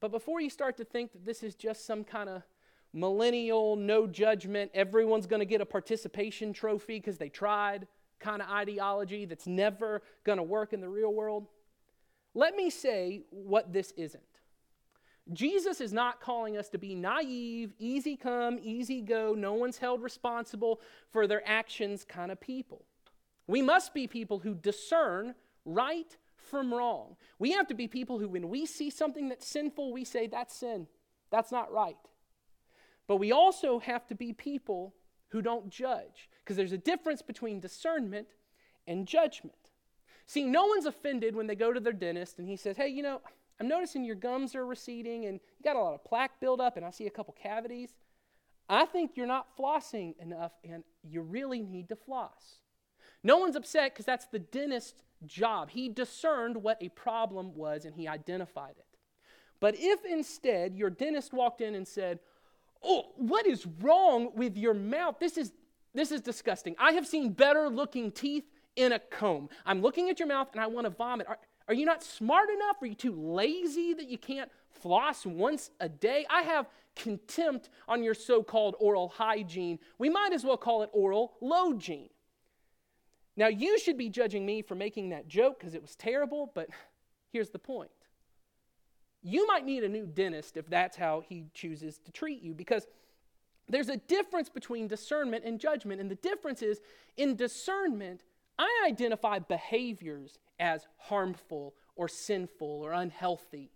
But 0.00 0.10
before 0.10 0.40
you 0.40 0.50
start 0.50 0.76
to 0.76 0.84
think 0.84 1.12
that 1.12 1.24
this 1.24 1.42
is 1.42 1.54
just 1.54 1.86
some 1.86 2.04
kind 2.04 2.28
of 2.28 2.42
millennial, 2.92 3.76
no 3.76 4.06
judgment, 4.06 4.70
everyone's 4.74 5.26
going 5.26 5.40
to 5.40 5.46
get 5.46 5.60
a 5.60 5.66
participation 5.66 6.52
trophy 6.52 6.98
because 6.98 7.18
they 7.18 7.28
tried 7.28 7.86
kind 8.18 8.42
of 8.42 8.48
ideology 8.48 9.24
that's 9.24 9.46
never 9.46 10.02
going 10.24 10.38
to 10.38 10.42
work 10.42 10.72
in 10.72 10.80
the 10.80 10.88
real 10.88 11.12
world, 11.12 11.46
let 12.34 12.54
me 12.54 12.70
say 12.70 13.22
what 13.30 13.72
this 13.72 13.92
isn't. 13.96 14.22
Jesus 15.32 15.80
is 15.80 15.92
not 15.92 16.20
calling 16.20 16.56
us 16.56 16.68
to 16.68 16.78
be 16.78 16.94
naive, 16.94 17.72
easy 17.78 18.16
come, 18.16 18.58
easy 18.62 19.00
go, 19.00 19.34
no 19.34 19.54
one's 19.54 19.78
held 19.78 20.02
responsible 20.02 20.80
for 21.10 21.26
their 21.26 21.42
actions 21.48 22.04
kind 22.04 22.30
of 22.30 22.40
people. 22.40 22.84
We 23.48 23.60
must 23.62 23.92
be 23.92 24.06
people 24.06 24.38
who 24.38 24.54
discern 24.54 25.34
right 25.64 26.16
from 26.36 26.72
wrong. 26.72 27.16
We 27.38 27.52
have 27.52 27.66
to 27.68 27.74
be 27.74 27.88
people 27.88 28.18
who, 28.18 28.28
when 28.28 28.48
we 28.48 28.66
see 28.66 28.88
something 28.88 29.28
that's 29.28 29.46
sinful, 29.46 29.92
we 29.92 30.04
say, 30.04 30.28
that's 30.28 30.54
sin, 30.54 30.86
that's 31.30 31.50
not 31.50 31.72
right. 31.72 31.96
But 33.08 33.16
we 33.16 33.32
also 33.32 33.80
have 33.80 34.06
to 34.08 34.14
be 34.14 34.32
people 34.32 34.94
who 35.30 35.42
don't 35.42 35.70
judge, 35.70 36.28
because 36.40 36.56
there's 36.56 36.72
a 36.72 36.78
difference 36.78 37.20
between 37.20 37.58
discernment 37.58 38.28
and 38.86 39.06
judgment. 39.06 39.72
See, 40.26 40.44
no 40.44 40.66
one's 40.66 40.86
offended 40.86 41.34
when 41.34 41.46
they 41.46 41.56
go 41.56 41.72
to 41.72 41.80
their 41.80 41.92
dentist 41.92 42.38
and 42.38 42.48
he 42.48 42.56
says, 42.56 42.76
hey, 42.76 42.88
you 42.88 43.02
know, 43.02 43.20
I'm 43.60 43.68
noticing 43.68 44.04
your 44.04 44.16
gums 44.16 44.54
are 44.54 44.66
receding 44.66 45.26
and 45.26 45.40
you 45.58 45.64
got 45.64 45.76
a 45.76 45.80
lot 45.80 45.94
of 45.94 46.04
plaque 46.04 46.40
buildup, 46.40 46.76
and 46.76 46.84
I 46.84 46.90
see 46.90 47.06
a 47.06 47.10
couple 47.10 47.34
cavities. 47.40 47.94
I 48.68 48.84
think 48.84 49.12
you're 49.14 49.26
not 49.26 49.56
flossing 49.56 50.14
enough, 50.20 50.52
and 50.64 50.82
you 51.02 51.22
really 51.22 51.62
need 51.62 51.88
to 51.88 51.96
floss. 51.96 52.58
No 53.22 53.38
one's 53.38 53.56
upset 53.56 53.92
because 53.92 54.04
that's 54.04 54.26
the 54.26 54.38
dentist's 54.38 55.02
job. 55.24 55.70
He 55.70 55.88
discerned 55.88 56.56
what 56.56 56.78
a 56.80 56.88
problem 56.90 57.54
was 57.54 57.84
and 57.84 57.94
he 57.94 58.06
identified 58.06 58.74
it. 58.76 58.86
But 59.60 59.74
if 59.78 60.04
instead 60.04 60.76
your 60.76 60.90
dentist 60.90 61.32
walked 61.32 61.60
in 61.60 61.74
and 61.74 61.86
said, 61.86 62.20
Oh, 62.84 63.06
what 63.16 63.46
is 63.46 63.66
wrong 63.80 64.30
with 64.34 64.56
your 64.56 64.74
mouth? 64.74 65.16
This 65.18 65.38
is, 65.38 65.52
this 65.94 66.12
is 66.12 66.20
disgusting. 66.20 66.76
I 66.78 66.92
have 66.92 67.06
seen 67.06 67.32
better 67.32 67.68
looking 67.68 68.12
teeth 68.12 68.44
in 68.76 68.92
a 68.92 68.98
comb. 68.98 69.48
I'm 69.64 69.80
looking 69.80 70.10
at 70.10 70.18
your 70.18 70.28
mouth 70.28 70.48
and 70.52 70.60
I 70.60 70.66
want 70.66 70.84
to 70.84 70.90
vomit. 70.90 71.26
Are, 71.26 71.38
are 71.68 71.74
you 71.74 71.84
not 71.84 72.02
smart 72.02 72.48
enough? 72.50 72.80
Are 72.80 72.86
you 72.86 72.94
too 72.94 73.12
lazy 73.12 73.92
that 73.94 74.08
you 74.08 74.18
can't 74.18 74.50
floss 74.80 75.26
once 75.26 75.70
a 75.80 75.88
day? 75.88 76.24
I 76.30 76.42
have 76.42 76.66
contempt 76.94 77.68
on 77.88 78.02
your 78.02 78.14
so 78.14 78.42
called 78.42 78.76
oral 78.78 79.08
hygiene. 79.08 79.78
We 79.98 80.08
might 80.08 80.32
as 80.32 80.44
well 80.44 80.56
call 80.56 80.82
it 80.82 80.90
oral 80.92 81.34
low 81.40 81.74
gene. 81.74 82.10
Now, 83.36 83.48
you 83.48 83.78
should 83.78 83.98
be 83.98 84.08
judging 84.08 84.46
me 84.46 84.62
for 84.62 84.74
making 84.74 85.10
that 85.10 85.28
joke 85.28 85.58
because 85.58 85.74
it 85.74 85.82
was 85.82 85.94
terrible, 85.94 86.50
but 86.54 86.68
here's 87.32 87.50
the 87.50 87.58
point. 87.58 87.90
You 89.22 89.46
might 89.46 89.66
need 89.66 89.82
a 89.82 89.88
new 89.88 90.06
dentist 90.06 90.56
if 90.56 90.68
that's 90.68 90.96
how 90.96 91.24
he 91.28 91.46
chooses 91.52 91.98
to 92.04 92.12
treat 92.12 92.42
you 92.42 92.54
because 92.54 92.86
there's 93.68 93.88
a 93.88 93.96
difference 93.96 94.48
between 94.48 94.86
discernment 94.86 95.44
and 95.44 95.58
judgment. 95.58 96.00
And 96.00 96.08
the 96.08 96.16
difference 96.16 96.62
is 96.62 96.80
in 97.16 97.34
discernment, 97.34 98.22
I 98.58 98.84
identify 98.86 99.40
behaviors 99.40 100.38
as 100.58 100.86
harmful 100.96 101.74
or 101.94 102.08
sinful 102.08 102.82
or 102.82 102.92
unhealthy. 102.92 103.70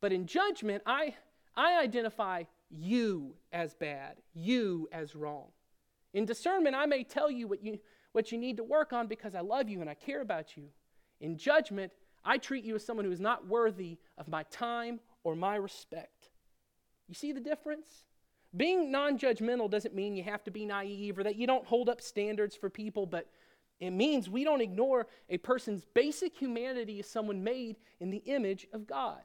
But 0.00 0.12
in 0.12 0.26
judgment, 0.26 0.82
I, 0.86 1.14
I 1.56 1.80
identify 1.80 2.44
you 2.70 3.34
as 3.52 3.74
bad, 3.74 4.16
you 4.34 4.88
as 4.92 5.16
wrong. 5.16 5.46
In 6.14 6.24
discernment, 6.24 6.76
I 6.76 6.86
may 6.86 7.04
tell 7.04 7.30
you 7.30 7.46
what 7.48 7.62
you, 7.62 7.78
what 8.12 8.32
you 8.32 8.38
need 8.38 8.56
to 8.56 8.64
work 8.64 8.92
on 8.92 9.06
because 9.06 9.34
I 9.34 9.40
love 9.40 9.68
you 9.68 9.80
and 9.80 9.90
I 9.90 9.94
care 9.94 10.20
about 10.20 10.56
you. 10.56 10.64
In 11.20 11.36
judgment, 11.36 11.92
I 12.24 12.38
treat 12.38 12.64
you 12.64 12.74
as 12.74 12.84
someone 12.84 13.04
who 13.04 13.12
is 13.12 13.20
not 13.20 13.46
worthy 13.46 13.98
of 14.16 14.28
my 14.28 14.44
time 14.44 15.00
or 15.24 15.34
my 15.34 15.56
respect. 15.56 16.30
You 17.08 17.14
see 17.14 17.32
the 17.32 17.40
difference? 17.40 18.04
Being 18.56 18.90
non 18.90 19.18
judgmental 19.18 19.70
doesn't 19.70 19.94
mean 19.94 20.16
you 20.16 20.22
have 20.22 20.44
to 20.44 20.50
be 20.50 20.64
naive 20.64 21.18
or 21.18 21.22
that 21.24 21.36
you 21.36 21.46
don't 21.46 21.66
hold 21.66 21.88
up 21.88 22.00
standards 22.00 22.56
for 22.56 22.70
people, 22.70 23.06
but 23.06 23.28
it 23.80 23.90
means 23.90 24.28
we 24.28 24.44
don't 24.44 24.60
ignore 24.60 25.06
a 25.28 25.38
person's 25.38 25.84
basic 25.84 26.36
humanity 26.36 26.98
as 26.98 27.06
someone 27.06 27.44
made 27.44 27.76
in 28.00 28.10
the 28.10 28.22
image 28.26 28.66
of 28.72 28.86
God. 28.86 29.20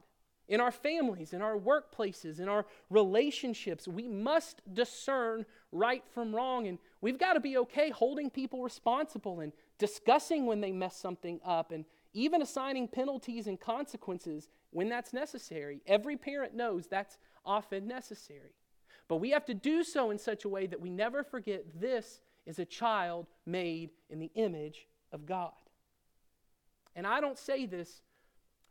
In 0.46 0.60
our 0.60 0.70
families, 0.70 1.32
in 1.32 1.40
our 1.40 1.56
workplaces, 1.56 2.38
in 2.38 2.48
our 2.48 2.66
relationships, 2.90 3.88
we 3.88 4.06
must 4.06 4.60
discern 4.74 5.46
right 5.72 6.04
from 6.12 6.34
wrong. 6.34 6.66
And 6.68 6.78
we've 7.00 7.18
got 7.18 7.32
to 7.32 7.40
be 7.40 7.56
okay 7.58 7.90
holding 7.90 8.28
people 8.28 8.62
responsible 8.62 9.40
and 9.40 9.52
discussing 9.78 10.44
when 10.44 10.60
they 10.60 10.70
mess 10.70 10.96
something 10.96 11.40
up 11.44 11.72
and 11.72 11.86
even 12.12 12.42
assigning 12.42 12.88
penalties 12.88 13.46
and 13.46 13.58
consequences 13.58 14.50
when 14.70 14.88
that's 14.88 15.12
necessary. 15.14 15.80
Every 15.86 16.16
parent 16.16 16.54
knows 16.54 16.86
that's 16.86 17.18
often 17.44 17.88
necessary. 17.88 18.52
But 19.08 19.16
we 19.16 19.30
have 19.30 19.46
to 19.46 19.54
do 19.54 19.82
so 19.82 20.10
in 20.10 20.18
such 20.18 20.44
a 20.44 20.48
way 20.48 20.66
that 20.66 20.80
we 20.80 20.90
never 20.90 21.24
forget 21.24 21.64
this 21.80 22.20
is 22.46 22.58
a 22.58 22.64
child 22.64 23.26
made 23.46 23.90
in 24.10 24.18
the 24.18 24.30
image 24.34 24.86
of 25.12 25.26
God. 25.26 25.52
And 26.96 27.06
I 27.06 27.20
don't 27.20 27.38
say 27.38 27.66
this 27.66 28.02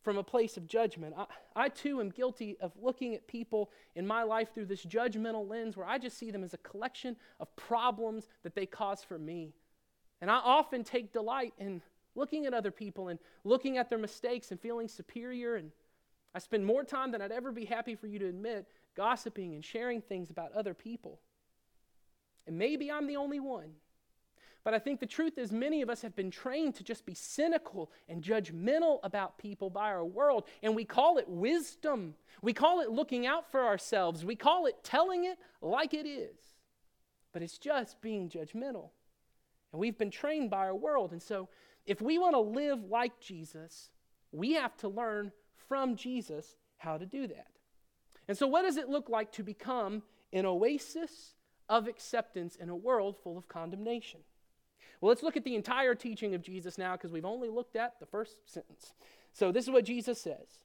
from 0.03 0.17
a 0.17 0.23
place 0.23 0.57
of 0.57 0.67
judgment. 0.67 1.15
I, 1.17 1.25
I, 1.55 1.69
too 1.69 2.01
am 2.01 2.09
guilty 2.09 2.57
of 2.59 2.73
looking 2.79 3.15
at 3.15 3.25
people 3.27 3.71
in 3.95 4.05
my 4.05 4.23
life 4.23 4.53
through 4.53 4.65
this 4.65 4.85
judgmental 4.85 5.49
lens 5.49 5.77
where 5.77 5.87
I 5.87 5.97
just 5.97 6.17
see 6.17 6.29
them 6.29 6.43
as 6.43 6.53
a 6.53 6.57
collection 6.57 7.15
of 7.39 7.53
problems 7.55 8.27
that 8.43 8.53
they 8.53 8.65
cause 8.65 9.03
for 9.03 9.17
me. 9.17 9.53
And 10.21 10.29
I 10.29 10.35
often 10.35 10.83
take 10.83 11.13
delight 11.13 11.53
in 11.57 11.81
looking 12.15 12.45
at 12.45 12.53
other 12.53 12.71
people 12.71 13.07
and 13.07 13.19
looking 13.43 13.77
at 13.77 13.89
their 13.89 13.97
mistakes 13.97 14.51
and 14.51 14.59
feeling 14.59 14.87
superior. 14.87 15.55
And 15.55 15.71
I 16.35 16.39
spend 16.39 16.65
more 16.65 16.83
time 16.83 17.11
than 17.11 17.21
I'd 17.21 17.31
ever 17.31 17.51
be 17.51 17.65
happy 17.65 17.95
for 17.95 18.07
you 18.07 18.19
to 18.19 18.27
admit 18.27 18.67
gossiping 18.95 19.55
and 19.55 19.63
sharing 19.63 20.01
things 20.01 20.29
about 20.29 20.51
other 20.53 20.73
people. 20.73 21.19
And 22.47 22.57
maybe 22.57 22.91
I'm 22.91 23.07
the 23.07 23.17
only 23.17 23.39
one. 23.39 23.71
But 24.63 24.73
I 24.73 24.79
think 24.79 24.99
the 24.99 25.05
truth 25.05 25.37
is, 25.37 25.51
many 25.51 25.81
of 25.81 25.89
us 25.89 26.01
have 26.03 26.15
been 26.15 26.31
trained 26.31 26.75
to 26.75 26.83
just 26.83 27.05
be 27.05 27.13
cynical 27.13 27.91
and 28.07 28.23
judgmental 28.23 28.99
about 29.03 29.37
people 29.37 29.69
by 29.69 29.89
our 29.89 30.05
world. 30.05 30.45
And 30.61 30.73
we 30.73 30.85
call 30.85 31.17
it 31.17 31.27
wisdom. 31.27 32.15
We 32.41 32.53
call 32.53 32.79
it 32.79 32.89
looking 32.89 33.27
out 33.27 33.51
for 33.51 33.65
ourselves. 33.65 34.23
We 34.23 34.37
call 34.37 34.65
it 34.67 34.81
telling 34.83 35.25
it 35.25 35.37
like 35.61 35.93
it 35.93 36.07
is. 36.07 36.37
But 37.33 37.41
it's 37.41 37.57
just 37.57 37.99
being 38.01 38.29
judgmental. 38.29 38.89
And 39.73 39.81
we've 39.81 39.97
been 39.97 40.11
trained 40.11 40.49
by 40.49 40.59
our 40.59 40.75
world. 40.75 41.11
And 41.11 41.21
so, 41.21 41.49
if 41.85 42.01
we 42.01 42.17
want 42.17 42.35
to 42.35 42.39
live 42.39 42.85
like 42.85 43.19
Jesus, 43.19 43.89
we 44.31 44.53
have 44.53 44.77
to 44.77 44.87
learn 44.87 45.33
from 45.67 45.97
Jesus 45.97 46.55
how 46.77 46.97
to 46.97 47.05
do 47.05 47.27
that. 47.27 47.47
And 48.29 48.37
so, 48.37 48.47
what 48.47 48.61
does 48.61 48.77
it 48.77 48.87
look 48.87 49.09
like 49.09 49.33
to 49.33 49.43
become 49.43 50.03
an 50.31 50.45
oasis 50.45 51.33
of 51.69 51.87
acceptance 51.87 52.55
in 52.55 52.69
a 52.69 52.75
world 52.75 53.15
full 53.23 53.37
of 53.37 53.47
condemnation? 53.47 54.21
Well, 55.01 55.09
let's 55.09 55.23
look 55.23 55.35
at 55.35 55.43
the 55.43 55.55
entire 55.55 55.95
teaching 55.95 56.33
of 56.33 56.41
Jesus 56.41 56.77
now 56.77 56.93
because 56.93 57.11
we've 57.11 57.25
only 57.25 57.49
looked 57.49 57.75
at 57.75 57.99
the 57.99 58.05
first 58.05 58.37
sentence. 58.45 58.93
So, 59.33 59.51
this 59.51 59.65
is 59.65 59.71
what 59.71 59.85
Jesus 59.85 60.21
says 60.21 60.63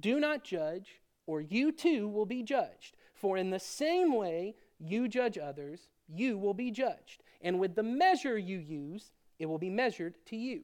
Do 0.00 0.18
not 0.18 0.44
judge, 0.44 1.00
or 1.26 1.40
you 1.40 1.70
too 1.72 2.08
will 2.08 2.26
be 2.26 2.42
judged. 2.42 2.96
For 3.14 3.36
in 3.36 3.50
the 3.50 3.58
same 3.58 4.14
way 4.14 4.54
you 4.78 5.08
judge 5.08 5.38
others, 5.38 5.88
you 6.08 6.38
will 6.38 6.54
be 6.54 6.70
judged. 6.70 7.22
And 7.40 7.58
with 7.58 7.74
the 7.74 7.82
measure 7.82 8.38
you 8.38 8.58
use, 8.58 9.12
it 9.38 9.46
will 9.46 9.58
be 9.58 9.70
measured 9.70 10.14
to 10.26 10.36
you. 10.36 10.62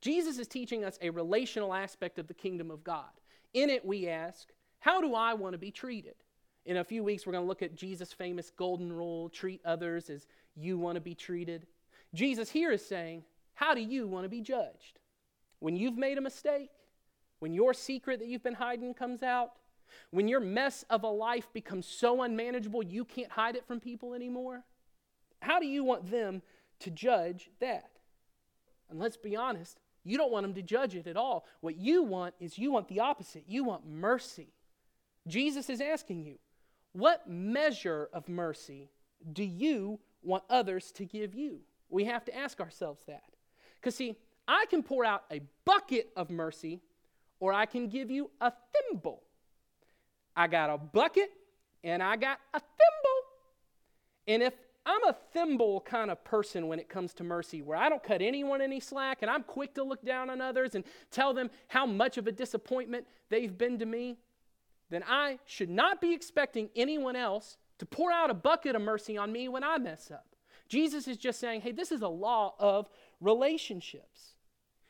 Jesus 0.00 0.38
is 0.38 0.48
teaching 0.48 0.84
us 0.84 0.98
a 1.00 1.10
relational 1.10 1.72
aspect 1.72 2.18
of 2.18 2.26
the 2.26 2.34
kingdom 2.34 2.70
of 2.70 2.84
God. 2.84 3.10
In 3.52 3.70
it, 3.70 3.84
we 3.84 4.08
ask, 4.08 4.48
How 4.80 5.00
do 5.00 5.14
I 5.14 5.34
want 5.34 5.52
to 5.54 5.58
be 5.58 5.70
treated? 5.70 6.16
In 6.66 6.78
a 6.78 6.84
few 6.84 7.04
weeks, 7.04 7.26
we're 7.26 7.32
going 7.32 7.44
to 7.44 7.48
look 7.48 7.62
at 7.62 7.74
Jesus' 7.74 8.12
famous 8.12 8.50
golden 8.50 8.92
rule 8.92 9.28
treat 9.28 9.60
others 9.64 10.08
as 10.08 10.26
you 10.56 10.78
want 10.78 10.96
to 10.96 11.00
be 11.00 11.14
treated. 11.14 11.66
Jesus 12.14 12.50
here 12.50 12.70
is 12.70 12.84
saying, 12.84 13.24
How 13.54 13.74
do 13.74 13.80
you 13.80 14.06
want 14.06 14.24
to 14.24 14.30
be 14.30 14.40
judged? 14.40 14.98
When 15.58 15.76
you've 15.76 15.98
made 15.98 16.18
a 16.18 16.22
mistake, 16.22 16.70
when 17.38 17.52
your 17.52 17.74
secret 17.74 18.20
that 18.20 18.28
you've 18.28 18.42
been 18.42 18.54
hiding 18.54 18.94
comes 18.94 19.22
out, 19.22 19.52
when 20.10 20.28
your 20.28 20.40
mess 20.40 20.84
of 20.88 21.02
a 21.02 21.08
life 21.08 21.52
becomes 21.52 21.86
so 21.86 22.22
unmanageable 22.22 22.82
you 22.82 23.04
can't 23.04 23.30
hide 23.30 23.56
it 23.56 23.66
from 23.66 23.80
people 23.80 24.14
anymore, 24.14 24.64
how 25.40 25.60
do 25.60 25.66
you 25.66 25.84
want 25.84 26.10
them 26.10 26.42
to 26.80 26.90
judge 26.90 27.50
that? 27.60 27.90
And 28.88 28.98
let's 28.98 29.16
be 29.16 29.36
honest, 29.36 29.78
you 30.04 30.16
don't 30.16 30.32
want 30.32 30.44
them 30.44 30.54
to 30.54 30.62
judge 30.62 30.94
it 30.94 31.06
at 31.06 31.16
all. 31.16 31.46
What 31.60 31.76
you 31.76 32.02
want 32.02 32.34
is 32.40 32.58
you 32.58 32.70
want 32.70 32.88
the 32.88 33.00
opposite. 33.00 33.44
You 33.46 33.64
want 33.64 33.86
mercy. 33.86 34.52
Jesus 35.26 35.70
is 35.70 35.80
asking 35.80 36.24
you, 36.24 36.38
what 36.94 37.28
measure 37.28 38.08
of 38.12 38.28
mercy 38.28 38.88
do 39.32 39.44
you 39.44 39.98
want 40.22 40.44
others 40.48 40.90
to 40.92 41.04
give 41.04 41.34
you? 41.34 41.58
We 41.90 42.04
have 42.04 42.24
to 42.24 42.36
ask 42.36 42.60
ourselves 42.60 43.02
that. 43.06 43.24
Because, 43.76 43.94
see, 43.94 44.16
I 44.48 44.64
can 44.70 44.82
pour 44.82 45.04
out 45.04 45.24
a 45.30 45.40
bucket 45.64 46.10
of 46.16 46.30
mercy, 46.30 46.80
or 47.40 47.52
I 47.52 47.66
can 47.66 47.88
give 47.88 48.10
you 48.10 48.30
a 48.40 48.52
thimble. 48.72 49.22
I 50.36 50.46
got 50.46 50.70
a 50.70 50.78
bucket 50.78 51.30
and 51.82 52.02
I 52.02 52.16
got 52.16 52.38
a 52.52 52.60
thimble. 52.60 53.20
And 54.26 54.42
if 54.42 54.54
I'm 54.86 55.04
a 55.04 55.16
thimble 55.32 55.80
kind 55.80 56.10
of 56.10 56.22
person 56.24 56.68
when 56.68 56.78
it 56.78 56.88
comes 56.88 57.12
to 57.14 57.24
mercy, 57.24 57.60
where 57.60 57.76
I 57.76 57.88
don't 57.88 58.02
cut 58.02 58.22
anyone 58.22 58.60
any 58.60 58.80
slack 58.80 59.18
and 59.22 59.30
I'm 59.30 59.42
quick 59.42 59.74
to 59.74 59.82
look 59.82 60.04
down 60.04 60.30
on 60.30 60.40
others 60.40 60.74
and 60.74 60.84
tell 61.10 61.34
them 61.34 61.50
how 61.68 61.86
much 61.86 62.18
of 62.18 62.26
a 62.26 62.32
disappointment 62.32 63.06
they've 63.30 63.56
been 63.56 63.78
to 63.78 63.86
me, 63.86 64.18
then 64.90 65.02
I 65.06 65.38
should 65.46 65.70
not 65.70 66.00
be 66.00 66.12
expecting 66.12 66.68
anyone 66.76 67.16
else 67.16 67.56
to 67.78 67.86
pour 67.86 68.12
out 68.12 68.30
a 68.30 68.34
bucket 68.34 68.76
of 68.76 68.82
mercy 68.82 69.16
on 69.16 69.32
me 69.32 69.48
when 69.48 69.64
I 69.64 69.78
mess 69.78 70.10
up. 70.10 70.26
Jesus 70.68 71.08
is 71.08 71.16
just 71.16 71.40
saying, 71.40 71.60
hey, 71.60 71.72
this 71.72 71.92
is 71.92 72.02
a 72.02 72.08
law 72.08 72.54
of 72.58 72.88
relationships. 73.20 74.34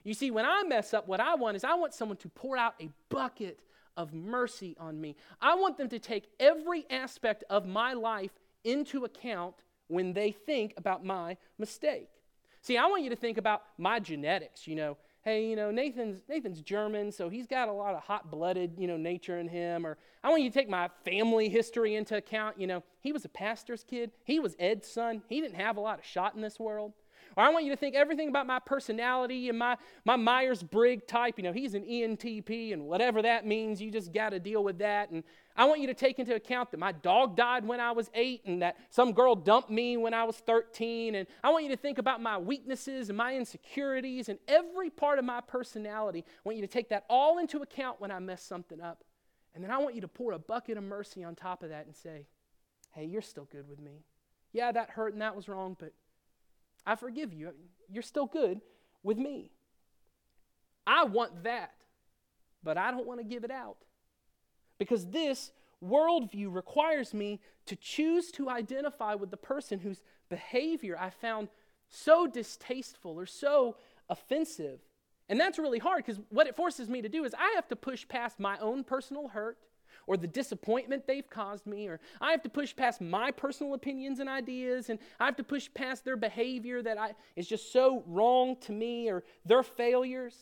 You 0.02 0.14
see, 0.14 0.30
when 0.30 0.44
I 0.44 0.62
mess 0.64 0.92
up, 0.92 1.08
what 1.08 1.20
I 1.20 1.34
want 1.34 1.56
is 1.56 1.64
I 1.64 1.74
want 1.74 1.94
someone 1.94 2.18
to 2.18 2.28
pour 2.28 2.56
out 2.56 2.74
a 2.80 2.90
bucket 3.08 3.60
of 3.96 4.12
mercy 4.12 4.76
on 4.78 5.00
me. 5.00 5.16
I 5.40 5.54
want 5.54 5.78
them 5.78 5.88
to 5.88 5.98
take 5.98 6.28
every 6.38 6.84
aspect 6.90 7.44
of 7.48 7.66
my 7.66 7.94
life 7.94 8.32
into 8.64 9.04
account 9.04 9.54
when 9.88 10.12
they 10.12 10.32
think 10.32 10.74
about 10.76 11.04
my 11.04 11.36
mistake. 11.58 12.08
See, 12.60 12.76
I 12.76 12.86
want 12.86 13.02
you 13.02 13.10
to 13.10 13.16
think 13.16 13.38
about 13.38 13.62
my 13.78 14.00
genetics, 14.00 14.66
you 14.66 14.74
know. 14.74 14.96
Hey, 15.24 15.46
you 15.46 15.56
know, 15.56 15.70
Nathan's 15.70 16.20
Nathan's 16.28 16.60
German, 16.60 17.10
so 17.10 17.30
he's 17.30 17.46
got 17.46 17.70
a 17.70 17.72
lot 17.72 17.94
of 17.94 18.02
hot-blooded, 18.02 18.74
you 18.78 18.86
know, 18.86 18.98
nature 18.98 19.38
in 19.38 19.48
him 19.48 19.86
or 19.86 19.96
I 20.22 20.28
want 20.28 20.42
you 20.42 20.50
to 20.50 20.54
take 20.54 20.68
my 20.68 20.88
family 21.04 21.48
history 21.48 21.94
into 21.94 22.16
account, 22.16 22.58
you 22.58 22.66
know. 22.66 22.82
He 23.00 23.12
was 23.12 23.26
a 23.26 23.28
pastor's 23.28 23.84
kid. 23.84 24.10
He 24.24 24.38
was 24.38 24.56
Ed's 24.58 24.88
son. 24.88 25.22
He 25.28 25.40
didn't 25.40 25.56
have 25.56 25.76
a 25.76 25.80
lot 25.80 25.98
of 25.98 26.04
shot 26.04 26.34
in 26.34 26.40
this 26.40 26.58
world. 26.58 26.92
Or 27.36 27.44
I 27.44 27.50
want 27.50 27.64
you 27.64 27.70
to 27.70 27.76
think 27.76 27.94
everything 27.94 28.28
about 28.28 28.46
my 28.46 28.58
personality 28.58 29.48
and 29.48 29.58
my, 29.58 29.76
my 30.04 30.16
Myers 30.16 30.62
Briggs 30.62 31.04
type. 31.06 31.34
You 31.36 31.44
know, 31.44 31.52
he's 31.52 31.74
an 31.74 31.84
ENTP, 31.84 32.72
and 32.72 32.86
whatever 32.86 33.20
that 33.22 33.46
means, 33.46 33.82
you 33.82 33.90
just 33.90 34.12
got 34.12 34.30
to 34.30 34.40
deal 34.40 34.64
with 34.64 34.78
that. 34.78 35.10
And 35.10 35.24
I 35.56 35.66
want 35.66 35.80
you 35.80 35.86
to 35.86 35.94
take 35.94 36.18
into 36.18 36.34
account 36.34 36.72
that 36.72 36.80
my 36.80 36.90
dog 36.90 37.36
died 37.36 37.64
when 37.64 37.78
I 37.78 37.92
was 37.92 38.10
eight, 38.14 38.42
and 38.44 38.60
that 38.62 38.76
some 38.90 39.12
girl 39.12 39.36
dumped 39.36 39.70
me 39.70 39.96
when 39.96 40.12
I 40.12 40.24
was 40.24 40.36
13. 40.36 41.14
And 41.14 41.28
I 41.44 41.50
want 41.50 41.64
you 41.64 41.70
to 41.70 41.76
think 41.76 41.98
about 41.98 42.20
my 42.20 42.36
weaknesses 42.36 43.08
and 43.08 43.16
my 43.16 43.36
insecurities 43.36 44.28
and 44.28 44.38
every 44.48 44.90
part 44.90 45.20
of 45.20 45.24
my 45.24 45.40
personality. 45.40 46.24
I 46.26 46.40
want 46.44 46.56
you 46.56 46.66
to 46.66 46.72
take 46.72 46.88
that 46.88 47.04
all 47.08 47.38
into 47.38 47.62
account 47.62 48.00
when 48.00 48.10
I 48.10 48.18
mess 48.18 48.42
something 48.42 48.80
up. 48.80 49.04
And 49.54 49.62
then 49.62 49.70
I 49.70 49.78
want 49.78 49.94
you 49.94 50.00
to 50.00 50.08
pour 50.08 50.32
a 50.32 50.38
bucket 50.38 50.76
of 50.76 50.82
mercy 50.82 51.22
on 51.22 51.36
top 51.36 51.62
of 51.62 51.68
that 51.68 51.86
and 51.86 51.94
say, 51.94 52.26
hey, 52.90 53.04
you're 53.04 53.22
still 53.22 53.44
good 53.44 53.68
with 53.68 53.78
me. 53.78 54.04
Yeah, 54.52 54.72
that 54.72 54.90
hurt 54.90 55.12
and 55.12 55.22
that 55.22 55.36
was 55.36 55.48
wrong, 55.48 55.76
but 55.78 55.92
I 56.84 56.96
forgive 56.96 57.32
you. 57.32 57.52
You're 57.88 58.02
still 58.02 58.26
good 58.26 58.60
with 59.04 59.18
me. 59.18 59.50
I 60.86 61.04
want 61.04 61.44
that, 61.44 61.72
but 62.62 62.76
I 62.76 62.90
don't 62.90 63.06
want 63.06 63.20
to 63.20 63.24
give 63.24 63.44
it 63.44 63.50
out. 63.50 63.76
Because 64.78 65.06
this 65.06 65.52
worldview 65.84 66.54
requires 66.54 67.12
me 67.14 67.40
to 67.66 67.76
choose 67.76 68.30
to 68.32 68.48
identify 68.48 69.14
with 69.14 69.30
the 69.30 69.36
person 69.36 69.78
whose 69.78 70.00
behavior 70.28 70.96
I 70.98 71.10
found 71.10 71.48
so 71.88 72.26
distasteful 72.26 73.18
or 73.18 73.26
so 73.26 73.76
offensive. 74.08 74.80
And 75.28 75.40
that's 75.40 75.58
really 75.58 75.78
hard 75.78 76.04
because 76.04 76.20
what 76.30 76.46
it 76.46 76.56
forces 76.56 76.88
me 76.88 77.02
to 77.02 77.08
do 77.08 77.24
is 77.24 77.34
I 77.34 77.52
have 77.54 77.68
to 77.68 77.76
push 77.76 78.06
past 78.06 78.38
my 78.40 78.58
own 78.58 78.84
personal 78.84 79.28
hurt 79.28 79.58
or 80.06 80.16
the 80.16 80.26
disappointment 80.26 81.06
they've 81.06 81.28
caused 81.28 81.66
me, 81.66 81.88
or 81.88 82.00
I 82.20 82.30
have 82.32 82.42
to 82.42 82.48
push 82.48 82.74
past 82.76 83.00
my 83.00 83.30
personal 83.30 83.74
opinions 83.74 84.18
and 84.18 84.28
ideas, 84.28 84.90
and 84.90 84.98
I 85.18 85.24
have 85.24 85.36
to 85.36 85.44
push 85.44 85.68
past 85.72 86.04
their 86.04 86.16
behavior 86.16 86.82
that 86.82 86.98
I, 86.98 87.14
is 87.36 87.46
just 87.46 87.72
so 87.72 88.02
wrong 88.06 88.56
to 88.62 88.72
me, 88.72 89.08
or 89.08 89.24
their 89.46 89.62
failures. 89.62 90.36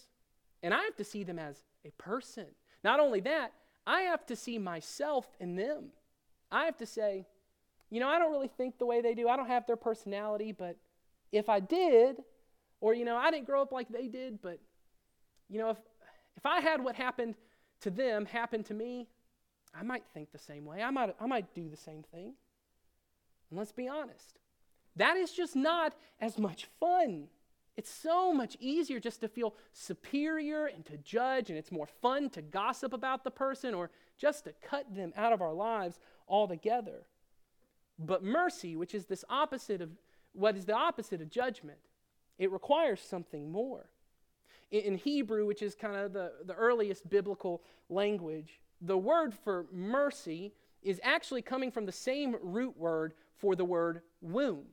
And 0.63 0.73
I 0.75 0.83
have 0.83 0.97
to 0.97 1.05
see 1.05 1.23
them 1.23 1.39
as 1.39 1.57
a 1.85 1.91
person. 1.93 2.47
Not 2.83 2.99
only 2.99 3.21
that, 3.21 3.53
I 3.87 4.03
have 4.03 4.25
to 4.27 4.37
see 4.37 4.59
myself 4.59 5.29
in 5.41 5.57
them. 5.57 5.87
I 6.51 6.65
have 6.67 6.77
to 6.79 6.87
say, 6.87 7.27
you 7.91 8.01
know, 8.01 8.09
I 8.09 8.19
don't 8.19 8.31
really 8.31 8.49
think 8.49 8.79
the 8.79 8.87
way 8.87 9.01
they 9.01 9.15
do. 9.15 9.29
I 9.29 9.37
don't 9.37 9.49
have 9.49 9.67
their 9.67 9.77
personality, 9.77 10.53
but 10.53 10.77
if 11.31 11.49
I 11.49 11.61
did, 11.61 12.23
or, 12.81 12.95
you 12.95 13.05
know, 13.05 13.17
I 13.17 13.31
didn't 13.31 13.47
grow 13.47 13.63
up 13.63 13.73
like 13.73 13.89
they 13.89 14.09
did, 14.09 14.41
but, 14.41 14.59
you 15.49 15.59
know, 15.59 15.71
if, 15.71 15.79
if 16.37 16.47
I 16.47 16.61
had 16.61 16.83
what 16.83 16.97
happened 16.97 17.35
to 17.81 17.91
them 17.91 18.27
happen 18.27 18.63
to 18.65 18.75
me, 18.75 19.09
I 19.75 19.83
might 19.83 20.05
think 20.15 20.33
the 20.33 20.39
same 20.39 20.65
way. 20.65 20.83
I 20.83 20.91
might, 20.91 21.15
I 21.21 21.27
might 21.27 21.55
do 21.55 21.69
the 21.69 21.77
same 21.77 22.03
thing. 22.03 22.35
And 23.51 23.59
let's 23.59 23.73
be 23.73 23.89
honest, 23.89 24.39
that 24.97 25.17
is 25.17 25.33
just 25.33 25.57
not 25.57 25.95
as 26.21 26.39
much 26.39 26.67
fun. 26.79 27.29
It's 27.77 27.91
so 27.91 28.35
much 28.35 28.57
easier 28.61 29.01
just 29.01 29.21
to 29.23 29.29
feel 29.29 29.55
superior 29.73 30.67
and 30.67 30.85
to 30.87 30.99
judge, 30.99 31.49
and 31.49 31.59
it's 31.59 31.73
more 31.73 31.87
fun 31.87 32.29
to 32.31 32.43
gossip 32.43 32.93
about 32.93 33.25
the 33.25 33.31
person 33.31 33.73
or 33.73 33.91
just 34.19 34.45
to 34.45 34.53
cut 34.63 34.95
them 34.95 35.13
out 35.17 35.33
of 35.33 35.41
our 35.41 35.55
lives 35.55 35.99
altogether. 36.29 37.07
But 37.99 38.23
mercy, 38.23 38.77
which 38.77 38.95
is 38.95 39.07
this 39.07 39.25
opposite 39.31 39.81
of 39.81 39.91
what 40.33 40.57
is 40.57 40.67
the 40.67 40.75
opposite 40.75 41.23
of 41.23 41.31
judgment, 41.31 41.79
it 42.39 42.51
requires 42.51 43.01
something 43.01 43.51
more. 43.51 43.87
In, 44.71 44.97
Hebrew, 44.97 45.47
which 45.47 45.63
is 45.63 45.75
kind 45.75 45.97
of 45.97 46.15
the, 46.15 46.33
the 46.47 46.55
earliest 46.55 47.09
biblical 47.09 47.63
language, 47.91 48.61
the 48.81 48.97
word 48.97 49.35
for 49.35 49.67
mercy 49.71 50.55
is 50.83 50.99
actually 51.05 51.43
coming 51.43 51.71
from 51.71 51.85
the 51.85 51.93
same 51.93 52.37
root 52.43 52.77
word 52.77 53.13
for 53.37 53.55
the 53.55 53.65
word 53.65 54.01
womb. 54.21 54.65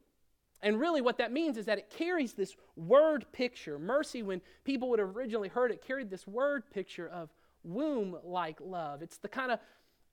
And 0.62 0.80
really, 0.80 1.00
what 1.02 1.18
that 1.20 1.32
means 1.32 1.58
is 1.58 1.66
that 1.66 1.78
it 1.78 1.90
carries 1.90 2.34
this 2.34 2.56
word 2.76 3.26
picture. 3.32 3.80
Mercy, 3.80 4.24
when 4.24 4.42
people 4.66 4.90
would 4.90 5.00
have 5.00 5.16
originally 5.16 5.48
heard 5.48 5.72
it, 5.72 5.82
carried 5.86 6.10
this 6.10 6.28
word 6.28 6.70
picture 6.70 7.08
of 7.08 7.30
womb 7.64 8.18
like 8.24 8.60
love. 8.60 9.02
It's 9.02 9.18
the 9.18 9.30
kind 9.30 9.52
of 9.52 9.60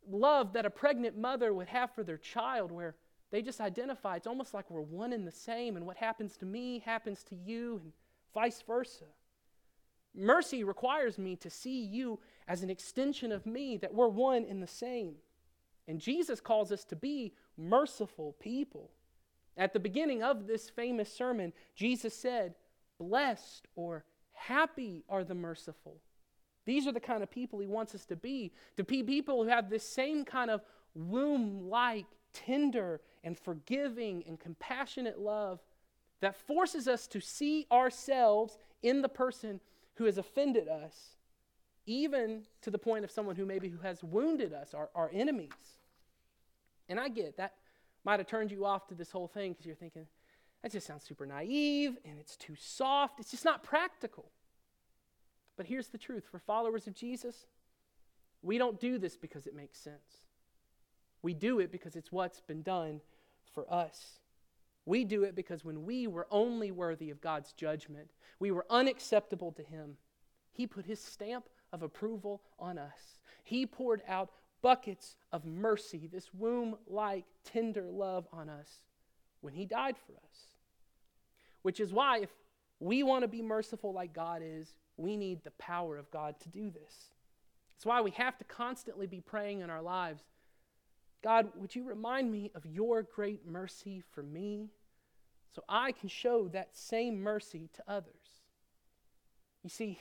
love 0.08 0.52
that 0.52 0.64
a 0.64 0.70
pregnant 0.70 1.18
mother 1.18 1.52
would 1.52 1.66
have 1.68 1.90
for 1.92 2.04
their 2.04 2.18
child, 2.18 2.70
where 2.70 2.94
they 3.32 3.42
just 3.42 3.60
identify. 3.60 4.16
It's 4.16 4.28
almost 4.28 4.54
like 4.54 4.70
we're 4.70 4.82
one 4.82 5.12
and 5.12 5.26
the 5.26 5.32
same, 5.32 5.76
and 5.76 5.84
what 5.84 5.96
happens 5.96 6.36
to 6.38 6.46
me 6.46 6.78
happens 6.78 7.24
to 7.24 7.34
you, 7.34 7.80
and 7.82 7.92
vice 8.32 8.62
versa. 8.62 9.06
Mercy 10.14 10.62
requires 10.62 11.18
me 11.18 11.36
to 11.36 11.50
see 11.50 11.82
you 11.82 12.20
as 12.46 12.62
an 12.62 12.70
extension 12.70 13.32
of 13.32 13.46
me, 13.46 13.76
that 13.78 13.92
we're 13.92 14.08
one 14.08 14.44
in 14.44 14.60
the 14.60 14.66
same. 14.66 15.16
And 15.88 16.00
Jesus 16.00 16.40
calls 16.40 16.72
us 16.72 16.84
to 16.84 16.96
be 16.96 17.34
merciful 17.56 18.36
people. 18.40 18.90
At 19.56 19.72
the 19.72 19.80
beginning 19.80 20.22
of 20.22 20.46
this 20.46 20.68
famous 20.68 21.12
sermon, 21.12 21.52
Jesus 21.74 22.14
said, 22.14 22.54
Blessed 22.98 23.66
or 23.74 24.04
happy 24.32 25.04
are 25.08 25.24
the 25.24 25.34
merciful. 25.34 25.96
These 26.66 26.86
are 26.86 26.92
the 26.92 27.00
kind 27.00 27.22
of 27.22 27.30
people 27.30 27.58
he 27.58 27.66
wants 27.66 27.94
us 27.94 28.04
to 28.06 28.16
be, 28.16 28.52
to 28.76 28.84
be 28.84 29.02
people 29.02 29.42
who 29.42 29.48
have 29.48 29.70
this 29.70 29.88
same 29.88 30.24
kind 30.24 30.50
of 30.50 30.62
womb 30.94 31.68
like, 31.68 32.06
tender, 32.32 33.00
and 33.24 33.38
forgiving 33.38 34.24
and 34.26 34.38
compassionate 34.38 35.18
love 35.18 35.60
that 36.20 36.36
forces 36.36 36.88
us 36.88 37.06
to 37.06 37.20
see 37.20 37.66
ourselves 37.70 38.58
in 38.82 39.02
the 39.02 39.08
person 39.08 39.60
who 39.94 40.04
has 40.04 40.18
offended 40.18 40.68
us, 40.68 41.16
even 41.86 42.42
to 42.62 42.70
the 42.70 42.78
point 42.78 43.04
of 43.04 43.10
someone 43.10 43.36
who 43.36 43.46
maybe 43.46 43.68
who 43.68 43.78
has 43.78 44.02
wounded 44.02 44.52
us, 44.52 44.74
our, 44.74 44.90
our 44.94 45.10
enemies. 45.12 45.50
And 46.88 47.00
I 47.00 47.08
get 47.08 47.36
that 47.36 47.54
might 48.06 48.20
have 48.20 48.28
turned 48.28 48.52
you 48.52 48.64
off 48.64 48.86
to 48.86 48.94
this 48.94 49.10
whole 49.10 49.26
thing 49.26 49.52
because 49.52 49.66
you're 49.66 49.74
thinking, 49.74 50.06
that 50.62 50.70
just 50.70 50.86
sounds 50.86 51.04
super 51.04 51.26
naive 51.26 51.98
and 52.04 52.18
it's 52.20 52.36
too 52.36 52.54
soft. 52.56 53.18
It's 53.18 53.32
just 53.32 53.44
not 53.44 53.64
practical. 53.64 54.30
But 55.56 55.66
here's 55.66 55.88
the 55.88 55.98
truth 55.98 56.24
for 56.30 56.38
followers 56.38 56.86
of 56.86 56.94
Jesus, 56.94 57.46
we 58.42 58.58
don't 58.58 58.78
do 58.78 58.98
this 58.98 59.16
because 59.16 59.46
it 59.48 59.56
makes 59.56 59.80
sense. 59.80 60.22
We 61.22 61.34
do 61.34 61.58
it 61.58 61.72
because 61.72 61.96
it's 61.96 62.12
what's 62.12 62.40
been 62.40 62.62
done 62.62 63.00
for 63.52 63.70
us. 63.72 64.20
We 64.84 65.04
do 65.04 65.24
it 65.24 65.34
because 65.34 65.64
when 65.64 65.84
we 65.84 66.06
were 66.06 66.28
only 66.30 66.70
worthy 66.70 67.10
of 67.10 67.20
God's 67.20 67.52
judgment, 67.52 68.12
we 68.38 68.52
were 68.52 68.66
unacceptable 68.70 69.50
to 69.52 69.62
Him, 69.64 69.96
He 70.52 70.68
put 70.68 70.86
His 70.86 71.00
stamp 71.00 71.46
of 71.72 71.82
approval 71.82 72.42
on 72.56 72.78
us. 72.78 73.18
He 73.42 73.66
poured 73.66 74.02
out 74.06 74.30
buckets 74.62 75.16
of 75.32 75.44
mercy, 75.44 76.08
this 76.12 76.32
womb 76.34 76.76
like 76.86 77.24
tender 77.44 77.90
love 77.90 78.26
on 78.32 78.48
us 78.48 78.68
when 79.40 79.54
He 79.54 79.64
died 79.64 79.96
for 79.98 80.12
us. 80.12 80.48
Which 81.62 81.80
is 81.80 81.92
why, 81.92 82.18
if 82.18 82.30
we 82.80 83.02
want 83.02 83.22
to 83.22 83.28
be 83.28 83.42
merciful 83.42 83.92
like 83.92 84.12
God 84.12 84.42
is, 84.44 84.76
we 84.96 85.16
need 85.16 85.42
the 85.44 85.50
power 85.52 85.96
of 85.96 86.10
God 86.10 86.38
to 86.40 86.48
do 86.48 86.70
this. 86.70 87.12
It's 87.76 87.86
why 87.86 88.00
we 88.00 88.12
have 88.12 88.38
to 88.38 88.44
constantly 88.44 89.06
be 89.06 89.20
praying 89.20 89.60
in 89.60 89.70
our 89.70 89.82
lives 89.82 90.22
God, 91.22 91.50
would 91.56 91.74
you 91.74 91.82
remind 91.82 92.30
me 92.30 92.52
of 92.54 92.64
your 92.64 93.02
great 93.02 93.44
mercy 93.44 94.02
for 94.12 94.22
me 94.22 94.68
so 95.52 95.64
I 95.68 95.90
can 95.90 96.08
show 96.08 96.46
that 96.48 96.76
same 96.76 97.20
mercy 97.20 97.68
to 97.74 97.82
others? 97.88 98.42
You 99.64 99.70
see, 99.70 99.98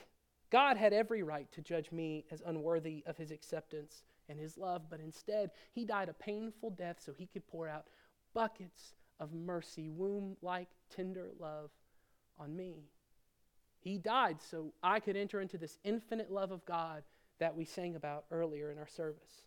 God 0.51 0.77
had 0.77 0.93
every 0.93 1.23
right 1.23 1.51
to 1.53 1.61
judge 1.61 1.91
me 1.91 2.25
as 2.29 2.43
unworthy 2.45 3.03
of 3.07 3.17
his 3.17 3.31
acceptance 3.31 4.03
and 4.29 4.39
his 4.39 4.57
love, 4.57 4.83
but 4.89 4.99
instead, 4.99 5.51
he 5.73 5.85
died 5.85 6.09
a 6.09 6.13
painful 6.13 6.71
death 6.71 6.97
so 6.99 7.13
he 7.13 7.27
could 7.27 7.47
pour 7.47 7.67
out 7.67 7.85
buckets 8.33 8.93
of 9.19 9.33
mercy, 9.33 9.89
womb 9.89 10.35
like 10.41 10.69
tender 10.95 11.29
love 11.39 11.69
on 12.39 12.55
me. 12.55 12.89
He 13.79 13.97
died 13.97 14.37
so 14.41 14.73
I 14.81 14.99
could 14.99 15.15
enter 15.15 15.41
into 15.41 15.57
this 15.57 15.77
infinite 15.83 16.31
love 16.31 16.51
of 16.51 16.65
God 16.65 17.03
that 17.39 17.55
we 17.55 17.65
sang 17.65 17.95
about 17.95 18.25
earlier 18.31 18.71
in 18.71 18.77
our 18.77 18.87
service. 18.87 19.45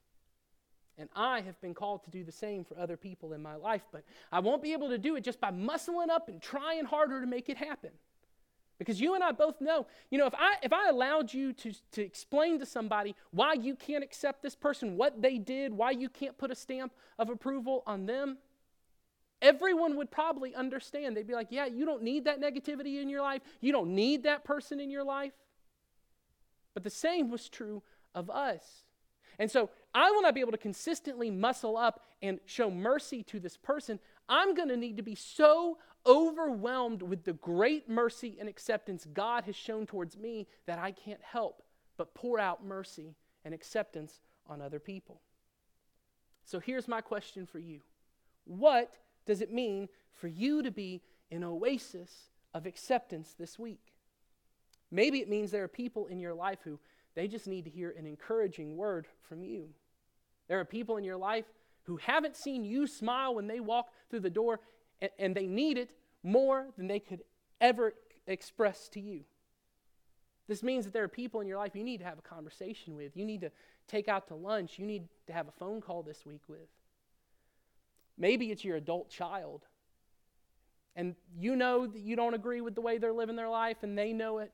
And 0.96 1.08
I 1.14 1.40
have 1.42 1.60
been 1.60 1.74
called 1.74 2.04
to 2.04 2.10
do 2.10 2.24
the 2.24 2.32
same 2.32 2.64
for 2.64 2.78
other 2.78 2.96
people 2.96 3.32
in 3.32 3.42
my 3.42 3.54
life, 3.54 3.82
but 3.92 4.04
I 4.32 4.40
won't 4.40 4.62
be 4.62 4.72
able 4.72 4.88
to 4.88 4.98
do 4.98 5.16
it 5.16 5.22
just 5.22 5.40
by 5.40 5.50
muscling 5.50 6.08
up 6.08 6.28
and 6.28 6.42
trying 6.42 6.84
harder 6.84 7.20
to 7.20 7.26
make 7.26 7.48
it 7.48 7.56
happen. 7.56 7.90
Because 8.78 9.00
you 9.00 9.14
and 9.14 9.24
I 9.24 9.32
both 9.32 9.60
know, 9.60 9.86
you 10.10 10.18
know, 10.18 10.26
if 10.26 10.34
I 10.34 10.54
if 10.62 10.72
I 10.72 10.88
allowed 10.88 11.34
you 11.34 11.52
to, 11.52 11.72
to 11.92 12.02
explain 12.02 12.60
to 12.60 12.66
somebody 12.66 13.16
why 13.32 13.54
you 13.54 13.74
can't 13.74 14.04
accept 14.04 14.42
this 14.42 14.54
person, 14.54 14.96
what 14.96 15.20
they 15.20 15.38
did, 15.38 15.72
why 15.72 15.90
you 15.90 16.08
can't 16.08 16.38
put 16.38 16.50
a 16.52 16.54
stamp 16.54 16.92
of 17.18 17.28
approval 17.28 17.82
on 17.86 18.06
them, 18.06 18.38
everyone 19.42 19.96
would 19.96 20.10
probably 20.10 20.54
understand. 20.54 21.16
They'd 21.16 21.26
be 21.26 21.34
like, 21.34 21.48
yeah, 21.50 21.66
you 21.66 21.84
don't 21.84 22.02
need 22.02 22.24
that 22.26 22.40
negativity 22.40 23.02
in 23.02 23.08
your 23.08 23.22
life. 23.22 23.42
You 23.60 23.72
don't 23.72 23.94
need 23.94 24.22
that 24.22 24.44
person 24.44 24.78
in 24.80 24.90
your 24.90 25.04
life. 25.04 25.32
But 26.74 26.84
the 26.84 26.90
same 26.90 27.30
was 27.30 27.48
true 27.48 27.82
of 28.14 28.30
us. 28.30 28.84
And 29.40 29.50
so 29.50 29.70
I 29.94 30.10
will 30.10 30.22
not 30.22 30.34
be 30.34 30.40
able 30.40 30.52
to 30.52 30.58
consistently 30.58 31.30
muscle 31.30 31.76
up 31.76 32.04
and 32.22 32.40
show 32.46 32.70
mercy 32.70 33.22
to 33.24 33.40
this 33.40 33.56
person. 33.56 33.98
I'm 34.28 34.54
going 34.54 34.68
to 34.68 34.76
need 34.76 34.96
to 34.96 35.02
be 35.02 35.14
so 35.14 35.78
overwhelmed 36.06 37.02
with 37.02 37.24
the 37.24 37.34
great 37.34 37.88
mercy 37.88 38.36
and 38.40 38.48
acceptance 38.48 39.06
God 39.12 39.44
has 39.44 39.56
shown 39.56 39.86
towards 39.86 40.16
me 40.16 40.46
that 40.66 40.78
I 40.78 40.92
can't 40.92 41.22
help 41.22 41.62
but 41.96 42.14
pour 42.14 42.38
out 42.38 42.64
mercy 42.64 43.16
and 43.44 43.52
acceptance 43.52 44.20
on 44.46 44.62
other 44.62 44.78
people. 44.78 45.20
So 46.44 46.60
here's 46.60 46.88
my 46.88 47.00
question 47.00 47.46
for 47.46 47.58
you 47.58 47.80
What 48.44 48.96
does 49.26 49.40
it 49.42 49.52
mean 49.52 49.88
for 50.12 50.28
you 50.28 50.62
to 50.62 50.70
be 50.70 51.02
an 51.30 51.44
oasis 51.44 52.30
of 52.54 52.66
acceptance 52.66 53.34
this 53.38 53.58
week? 53.58 53.92
Maybe 54.90 55.18
it 55.18 55.28
means 55.28 55.50
there 55.50 55.64
are 55.64 55.68
people 55.68 56.06
in 56.06 56.18
your 56.18 56.34
life 56.34 56.60
who 56.64 56.78
they 57.14 57.28
just 57.28 57.46
need 57.46 57.64
to 57.64 57.70
hear 57.70 57.94
an 57.98 58.06
encouraging 58.06 58.76
word 58.76 59.06
from 59.28 59.44
you. 59.44 59.68
There 60.48 60.58
are 60.58 60.64
people 60.64 60.96
in 60.96 61.04
your 61.04 61.16
life 61.16 61.44
who 61.82 61.96
haven't 61.98 62.36
seen 62.36 62.64
you 62.64 62.86
smile 62.86 63.34
when 63.34 63.46
they 63.46 63.60
walk 63.60 63.90
through 64.08 64.20
the 64.20 64.30
door, 64.30 64.60
and, 65.00 65.10
and 65.18 65.34
they 65.34 65.46
need 65.46 65.78
it 65.78 65.94
more 66.22 66.66
than 66.76 66.86
they 66.86 67.00
could 67.00 67.22
ever 67.60 67.94
express 68.26 68.88
to 68.90 69.00
you. 69.00 69.24
This 70.48 70.62
means 70.62 70.86
that 70.86 70.94
there 70.94 71.04
are 71.04 71.08
people 71.08 71.40
in 71.40 71.46
your 71.46 71.58
life 71.58 71.74
you 71.74 71.84
need 71.84 71.98
to 71.98 72.04
have 72.04 72.18
a 72.18 72.22
conversation 72.22 72.96
with. 72.96 73.16
You 73.16 73.26
need 73.26 73.42
to 73.42 73.50
take 73.86 74.08
out 74.08 74.28
to 74.28 74.34
lunch. 74.34 74.78
You 74.78 74.86
need 74.86 75.08
to 75.26 75.32
have 75.32 75.46
a 75.46 75.52
phone 75.52 75.80
call 75.80 76.02
this 76.02 76.24
week 76.24 76.42
with. 76.48 76.68
Maybe 78.16 78.50
it's 78.50 78.64
your 78.64 78.76
adult 78.76 79.10
child. 79.10 79.66
And 80.96 81.14
you 81.36 81.54
know 81.54 81.86
that 81.86 82.00
you 82.00 82.16
don't 82.16 82.34
agree 82.34 82.60
with 82.60 82.74
the 82.74 82.80
way 82.80 82.98
they're 82.98 83.12
living 83.12 83.36
their 83.36 83.48
life, 83.48 83.78
and 83.82 83.96
they 83.96 84.12
know 84.12 84.38
it. 84.38 84.52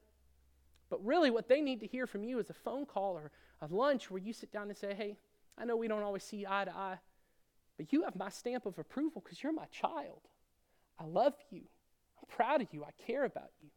But 0.90 1.04
really, 1.04 1.30
what 1.30 1.48
they 1.48 1.60
need 1.60 1.80
to 1.80 1.86
hear 1.86 2.06
from 2.06 2.24
you 2.24 2.38
is 2.38 2.50
a 2.50 2.54
phone 2.54 2.86
call 2.86 3.16
or 3.16 3.30
a 3.62 3.72
lunch 3.72 4.10
where 4.10 4.20
you 4.20 4.32
sit 4.32 4.52
down 4.52 4.68
and 4.68 4.76
say, 4.76 4.94
Hey, 4.94 5.16
I 5.56 5.64
know 5.64 5.76
we 5.76 5.88
don't 5.88 6.02
always 6.02 6.24
see 6.24 6.44
eye 6.46 6.64
to 6.64 6.76
eye, 6.76 6.98
but 7.78 7.92
you 7.92 8.02
have 8.02 8.16
my 8.16 8.28
stamp 8.28 8.66
of 8.66 8.78
approval 8.78 9.22
because 9.24 9.42
you're 9.42 9.52
my 9.52 9.66
child. 9.66 10.20
I 10.98 11.04
love 11.04 11.34
you. 11.50 11.62
I'm 12.18 12.28
proud 12.28 12.62
of 12.62 12.68
you. 12.72 12.84
I 12.84 12.90
care 13.06 13.24
about 13.24 13.50
you. 13.62 13.68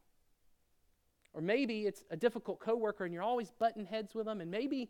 Or 1.33 1.41
maybe 1.41 1.85
it's 1.85 2.03
a 2.09 2.17
difficult 2.17 2.59
coworker 2.59 3.05
and 3.05 3.13
you're 3.13 3.23
always 3.23 3.51
butting 3.59 3.85
heads 3.85 4.15
with 4.15 4.25
them, 4.25 4.41
and 4.41 4.49
maybe 4.49 4.89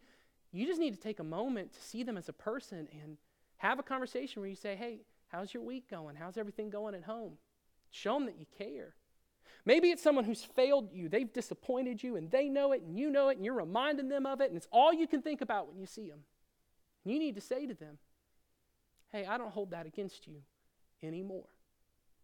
you 0.52 0.66
just 0.66 0.80
need 0.80 0.94
to 0.94 1.00
take 1.00 1.20
a 1.20 1.24
moment 1.24 1.74
to 1.74 1.82
see 1.82 2.04
them 2.04 2.18
as 2.18 2.30
a 2.30 2.34
person 2.34 2.88
and 3.02 3.18
have 3.58 3.80
a 3.80 3.84
conversation 3.84 4.42
where 4.42 4.50
you 4.50 4.56
say, 4.56 4.76
Hey, 4.76 5.02
how's 5.28 5.54
your 5.54 5.64
week 5.64 5.90
going? 5.90 6.16
How's 6.16 6.38
everything 6.38 6.70
going 6.70 6.96
at 6.96 7.04
home? 7.04 7.34
Show 7.92 8.14
them 8.14 8.26
that 8.26 8.40
you 8.40 8.46
care. 8.58 8.96
Maybe 9.66 9.90
it's 9.90 10.02
someone 10.02 10.24
who's 10.24 10.44
failed 10.44 10.94
you. 10.94 11.10
They've 11.10 11.32
disappointed 11.32 12.02
you, 12.02 12.16
and 12.16 12.32
they 12.32 12.48
know 12.48 12.72
it, 12.72 12.82
and 12.82 12.98
you 12.98 13.10
know 13.10 13.28
it, 13.30 13.36
and 13.36 13.46
you're 13.46 13.54
reminding 13.54 14.08
them 14.08 14.26
of 14.26 14.40
it, 14.40 14.50
and 14.50 14.56
it's 14.56 14.68
all 14.72 14.94
you 14.94 15.08
can 15.08 15.22
think 15.22 15.42
about 15.42 15.68
when 15.68 15.78
you 15.78 15.86
see 15.86 16.08
them. 16.10 16.20
You 17.04 17.20
need 17.20 17.36
to 17.36 17.42
say 17.42 17.66
to 17.66 17.74
them, 17.74 17.98
Hey, 19.12 19.26
I 19.26 19.38
don't 19.38 19.52
hold 19.52 19.72
that 19.72 19.86
against 19.86 20.28
you 20.28 20.42
anymore. 21.04 21.48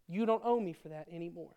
You 0.08 0.26
don't 0.26 0.42
owe 0.44 0.60
me 0.60 0.72
for 0.72 0.88
that 0.88 1.08
anymore. 1.10 1.56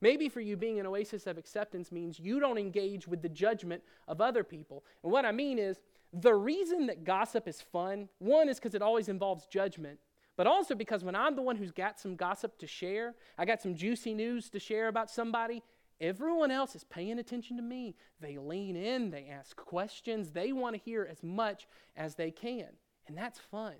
Maybe 0.00 0.28
for 0.28 0.40
you, 0.40 0.56
being 0.56 0.78
an 0.78 0.86
oasis 0.86 1.26
of 1.26 1.38
acceptance 1.38 1.90
means 1.90 2.18
you 2.18 2.38
don't 2.38 2.58
engage 2.58 3.08
with 3.08 3.22
the 3.22 3.28
judgment 3.28 3.82
of 4.06 4.20
other 4.20 4.44
people. 4.44 4.84
And 5.02 5.10
what 5.10 5.24
I 5.24 5.32
mean 5.32 5.58
is, 5.58 5.78
the 6.12 6.34
reason 6.34 6.86
that 6.86 7.04
gossip 7.04 7.48
is 7.48 7.60
fun, 7.60 8.08
one 8.18 8.48
is 8.48 8.58
because 8.58 8.74
it 8.74 8.82
always 8.82 9.08
involves 9.08 9.46
judgment, 9.46 9.98
but 10.36 10.46
also 10.46 10.74
because 10.74 11.02
when 11.02 11.16
I'm 11.16 11.34
the 11.34 11.42
one 11.42 11.56
who's 11.56 11.72
got 11.72 11.98
some 11.98 12.14
gossip 12.14 12.58
to 12.58 12.66
share, 12.66 13.14
I 13.38 13.44
got 13.44 13.60
some 13.60 13.74
juicy 13.74 14.14
news 14.14 14.50
to 14.50 14.58
share 14.58 14.88
about 14.88 15.10
somebody, 15.10 15.62
Everyone 16.00 16.50
else 16.50 16.76
is 16.76 16.84
paying 16.84 17.18
attention 17.18 17.56
to 17.56 17.62
me. 17.62 17.96
They 18.20 18.36
lean 18.36 18.76
in, 18.76 19.10
they 19.10 19.28
ask 19.28 19.56
questions, 19.56 20.30
they 20.30 20.52
want 20.52 20.74
to 20.74 20.80
hear 20.80 21.08
as 21.10 21.22
much 21.22 21.66
as 21.96 22.14
they 22.14 22.30
can. 22.30 22.68
And 23.06 23.16
that's 23.16 23.38
fun. 23.38 23.74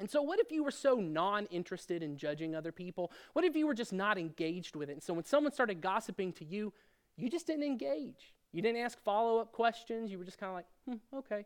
And 0.00 0.10
so, 0.10 0.22
what 0.22 0.40
if 0.40 0.50
you 0.50 0.64
were 0.64 0.70
so 0.70 0.96
non 0.96 1.46
interested 1.46 2.02
in 2.02 2.16
judging 2.16 2.54
other 2.54 2.72
people? 2.72 3.12
What 3.34 3.44
if 3.44 3.54
you 3.54 3.66
were 3.66 3.74
just 3.74 3.92
not 3.92 4.18
engaged 4.18 4.74
with 4.74 4.88
it? 4.88 4.94
And 4.94 5.02
so, 5.02 5.12
when 5.12 5.24
someone 5.24 5.52
started 5.52 5.80
gossiping 5.80 6.32
to 6.34 6.44
you, 6.44 6.72
you 7.16 7.30
just 7.30 7.46
didn't 7.46 7.64
engage. 7.64 8.34
You 8.52 8.62
didn't 8.62 8.80
ask 8.80 9.00
follow 9.04 9.38
up 9.38 9.52
questions. 9.52 10.10
You 10.10 10.18
were 10.18 10.24
just 10.24 10.38
kind 10.38 10.50
of 10.50 10.56
like, 10.56 10.66
hmm, 10.86 11.18
okay. 11.18 11.44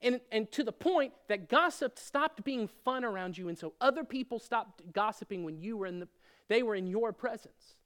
And, 0.00 0.20
and 0.32 0.50
to 0.52 0.64
the 0.64 0.72
point 0.72 1.12
that 1.28 1.48
gossip 1.48 1.98
stopped 1.98 2.42
being 2.42 2.66
fun 2.84 3.04
around 3.04 3.36
you, 3.36 3.48
and 3.48 3.58
so 3.58 3.74
other 3.80 4.04
people 4.04 4.38
stopped 4.38 4.82
gossiping 4.92 5.44
when 5.44 5.60
you 5.60 5.76
were 5.76 5.86
in 5.86 6.00
the, 6.00 6.08
they 6.48 6.62
were 6.62 6.74
in 6.74 6.86
your 6.86 7.12
presence. 7.12 7.76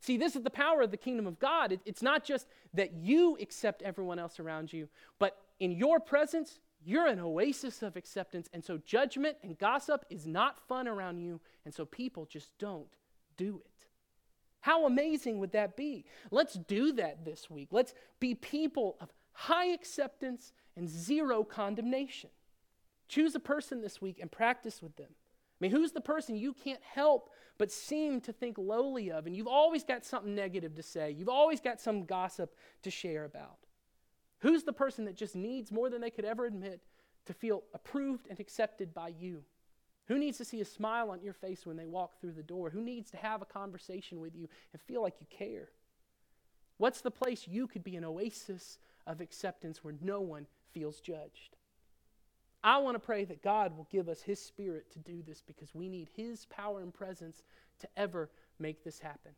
See, 0.00 0.18
this 0.18 0.36
is 0.36 0.42
the 0.42 0.50
power 0.50 0.82
of 0.82 0.90
the 0.90 0.98
kingdom 0.98 1.26
of 1.26 1.38
God. 1.38 1.72
It, 1.72 1.80
it's 1.86 2.02
not 2.02 2.24
just 2.24 2.46
that 2.74 2.92
you 2.92 3.38
accept 3.40 3.80
everyone 3.82 4.18
else 4.18 4.38
around 4.38 4.72
you, 4.72 4.88
but 5.18 5.38
in 5.58 5.72
your 5.72 5.98
presence, 5.98 6.60
you're 6.84 7.06
an 7.06 7.20
oasis 7.20 7.82
of 7.82 7.96
acceptance. 7.96 8.48
And 8.52 8.64
so 8.64 8.78
judgment 8.78 9.36
and 9.42 9.58
gossip 9.58 10.04
is 10.10 10.26
not 10.26 10.58
fun 10.68 10.86
around 10.86 11.18
you. 11.18 11.40
And 11.64 11.74
so 11.74 11.84
people 11.84 12.26
just 12.26 12.50
don't 12.58 12.94
do 13.36 13.62
it. 13.64 13.70
How 14.60 14.86
amazing 14.86 15.38
would 15.40 15.52
that 15.52 15.76
be? 15.76 16.04
Let's 16.30 16.54
do 16.54 16.92
that 16.92 17.24
this 17.24 17.50
week. 17.50 17.68
Let's 17.70 17.94
be 18.20 18.34
people 18.34 18.96
of 19.00 19.12
high 19.32 19.72
acceptance 19.72 20.52
and 20.76 20.88
zero 20.88 21.44
condemnation. 21.44 22.30
Choose 23.08 23.34
a 23.34 23.40
person 23.40 23.82
this 23.82 24.00
week 24.00 24.18
and 24.20 24.30
practice 24.30 24.82
with 24.82 24.96
them. 24.96 25.10
I 25.10 25.56
mean, 25.60 25.70
who's 25.70 25.92
the 25.92 26.00
person 26.00 26.36
you 26.36 26.52
can't 26.52 26.82
help 26.82 27.30
but 27.58 27.70
seem 27.70 28.20
to 28.22 28.32
think 28.32 28.58
lowly 28.58 29.10
of? 29.10 29.26
And 29.26 29.36
you've 29.36 29.46
always 29.46 29.84
got 29.84 30.04
something 30.04 30.34
negative 30.34 30.74
to 30.76 30.82
say, 30.82 31.10
you've 31.10 31.28
always 31.28 31.60
got 31.60 31.80
some 31.80 32.04
gossip 32.04 32.54
to 32.82 32.90
share 32.90 33.24
about. 33.24 33.63
Who's 34.44 34.62
the 34.62 34.74
person 34.74 35.06
that 35.06 35.16
just 35.16 35.34
needs 35.34 35.72
more 35.72 35.88
than 35.88 36.02
they 36.02 36.10
could 36.10 36.26
ever 36.26 36.44
admit 36.44 36.82
to 37.24 37.32
feel 37.32 37.62
approved 37.72 38.26
and 38.28 38.38
accepted 38.38 38.92
by 38.92 39.08
you? 39.08 39.42
Who 40.08 40.18
needs 40.18 40.36
to 40.36 40.44
see 40.44 40.60
a 40.60 40.66
smile 40.66 41.10
on 41.10 41.22
your 41.22 41.32
face 41.32 41.64
when 41.64 41.78
they 41.78 41.86
walk 41.86 42.20
through 42.20 42.32
the 42.32 42.42
door? 42.42 42.68
Who 42.68 42.82
needs 42.82 43.10
to 43.12 43.16
have 43.16 43.40
a 43.40 43.46
conversation 43.46 44.20
with 44.20 44.36
you 44.36 44.50
and 44.74 44.82
feel 44.82 45.00
like 45.00 45.14
you 45.18 45.26
care? 45.30 45.70
What's 46.76 47.00
the 47.00 47.10
place 47.10 47.48
you 47.48 47.66
could 47.66 47.82
be 47.82 47.96
an 47.96 48.04
oasis 48.04 48.78
of 49.06 49.22
acceptance 49.22 49.82
where 49.82 49.94
no 50.02 50.20
one 50.20 50.46
feels 50.74 51.00
judged? 51.00 51.56
I 52.62 52.76
want 52.76 52.96
to 52.96 52.98
pray 52.98 53.24
that 53.24 53.42
God 53.42 53.74
will 53.74 53.88
give 53.90 54.10
us 54.10 54.20
His 54.20 54.40
Spirit 54.40 54.92
to 54.92 54.98
do 54.98 55.22
this 55.26 55.40
because 55.40 55.74
we 55.74 55.88
need 55.88 56.10
His 56.14 56.44
power 56.44 56.82
and 56.82 56.92
presence 56.92 57.44
to 57.78 57.88
ever 57.96 58.28
make 58.58 58.84
this 58.84 58.98
happen. 58.98 59.32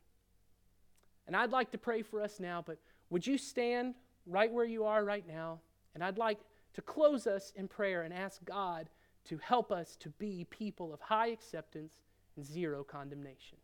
And 1.28 1.36
I'd 1.36 1.52
like 1.52 1.70
to 1.70 1.78
pray 1.78 2.02
for 2.02 2.20
us 2.20 2.40
now, 2.40 2.64
but 2.66 2.78
would 3.08 3.24
you 3.24 3.38
stand 3.38 3.94
right 4.26 4.52
where 4.52 4.64
you 4.64 4.84
are 4.84 5.04
right 5.04 5.26
now? 5.26 5.60
And 5.94 6.04
I'd 6.04 6.18
like 6.18 6.40
to 6.74 6.82
close 6.82 7.26
us 7.26 7.52
in 7.56 7.68
prayer 7.68 8.02
and 8.02 8.12
ask 8.12 8.44
God 8.44 8.88
to 9.26 9.38
help 9.38 9.72
us 9.72 9.96
to 9.96 10.10
be 10.10 10.46
people 10.50 10.92
of 10.92 11.00
high 11.00 11.28
acceptance 11.28 11.94
and 12.36 12.44
zero 12.44 12.84
condemnation. 12.84 13.58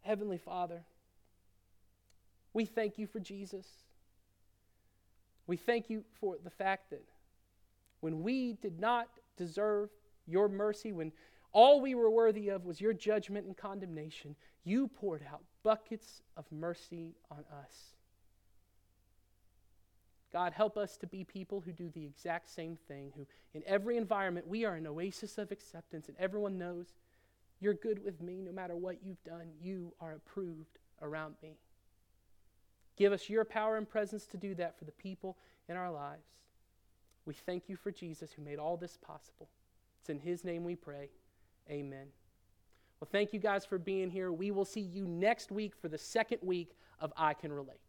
Heavenly 0.00 0.38
Father, 0.38 0.82
we 2.52 2.64
thank 2.64 2.96
you 2.98 3.06
for 3.06 3.20
Jesus. 3.20 3.66
We 5.46 5.56
thank 5.56 5.90
you 5.90 6.04
for 6.20 6.36
the 6.42 6.50
fact 6.50 6.90
that 6.90 7.04
when 8.00 8.22
we 8.22 8.54
did 8.54 8.80
not 8.80 9.08
deserve 9.36 9.90
your 10.26 10.48
mercy, 10.48 10.92
when 10.92 11.12
all 11.56 11.80
we 11.80 11.94
were 11.94 12.10
worthy 12.10 12.50
of 12.50 12.66
was 12.66 12.82
your 12.82 12.92
judgment 12.92 13.46
and 13.46 13.56
condemnation. 13.56 14.36
You 14.64 14.88
poured 14.88 15.22
out 15.26 15.40
buckets 15.62 16.20
of 16.36 16.44
mercy 16.52 17.14
on 17.30 17.44
us. 17.50 17.94
God, 20.30 20.52
help 20.52 20.76
us 20.76 20.98
to 20.98 21.06
be 21.06 21.24
people 21.24 21.62
who 21.62 21.72
do 21.72 21.88
the 21.88 22.04
exact 22.04 22.54
same 22.54 22.76
thing, 22.88 23.10
who 23.16 23.26
in 23.54 23.62
every 23.66 23.96
environment 23.96 24.46
we 24.46 24.66
are 24.66 24.74
an 24.74 24.86
oasis 24.86 25.38
of 25.38 25.50
acceptance, 25.50 26.08
and 26.08 26.16
everyone 26.18 26.58
knows 26.58 26.92
you're 27.58 27.72
good 27.72 28.04
with 28.04 28.20
me 28.20 28.42
no 28.42 28.52
matter 28.52 28.76
what 28.76 28.98
you've 29.02 29.24
done. 29.24 29.48
You 29.58 29.94
are 29.98 30.12
approved 30.12 30.78
around 31.00 31.36
me. 31.42 31.56
Give 32.98 33.14
us 33.14 33.30
your 33.30 33.46
power 33.46 33.78
and 33.78 33.88
presence 33.88 34.26
to 34.26 34.36
do 34.36 34.54
that 34.56 34.78
for 34.78 34.84
the 34.84 34.92
people 34.92 35.38
in 35.70 35.78
our 35.78 35.90
lives. 35.90 36.28
We 37.24 37.32
thank 37.32 37.70
you 37.70 37.76
for 37.76 37.90
Jesus 37.90 38.30
who 38.32 38.42
made 38.42 38.58
all 38.58 38.76
this 38.76 38.98
possible. 38.98 39.48
It's 40.02 40.10
in 40.10 40.18
his 40.18 40.44
name 40.44 40.62
we 40.62 40.76
pray. 40.76 41.08
Amen. 41.70 42.06
Well, 43.00 43.08
thank 43.10 43.32
you 43.32 43.40
guys 43.40 43.66
for 43.66 43.78
being 43.78 44.10
here. 44.10 44.32
We 44.32 44.50
will 44.50 44.64
see 44.64 44.80
you 44.80 45.06
next 45.06 45.50
week 45.50 45.74
for 45.76 45.88
the 45.88 45.98
second 45.98 46.38
week 46.42 46.76
of 47.00 47.12
I 47.16 47.34
Can 47.34 47.52
Relate. 47.52 47.80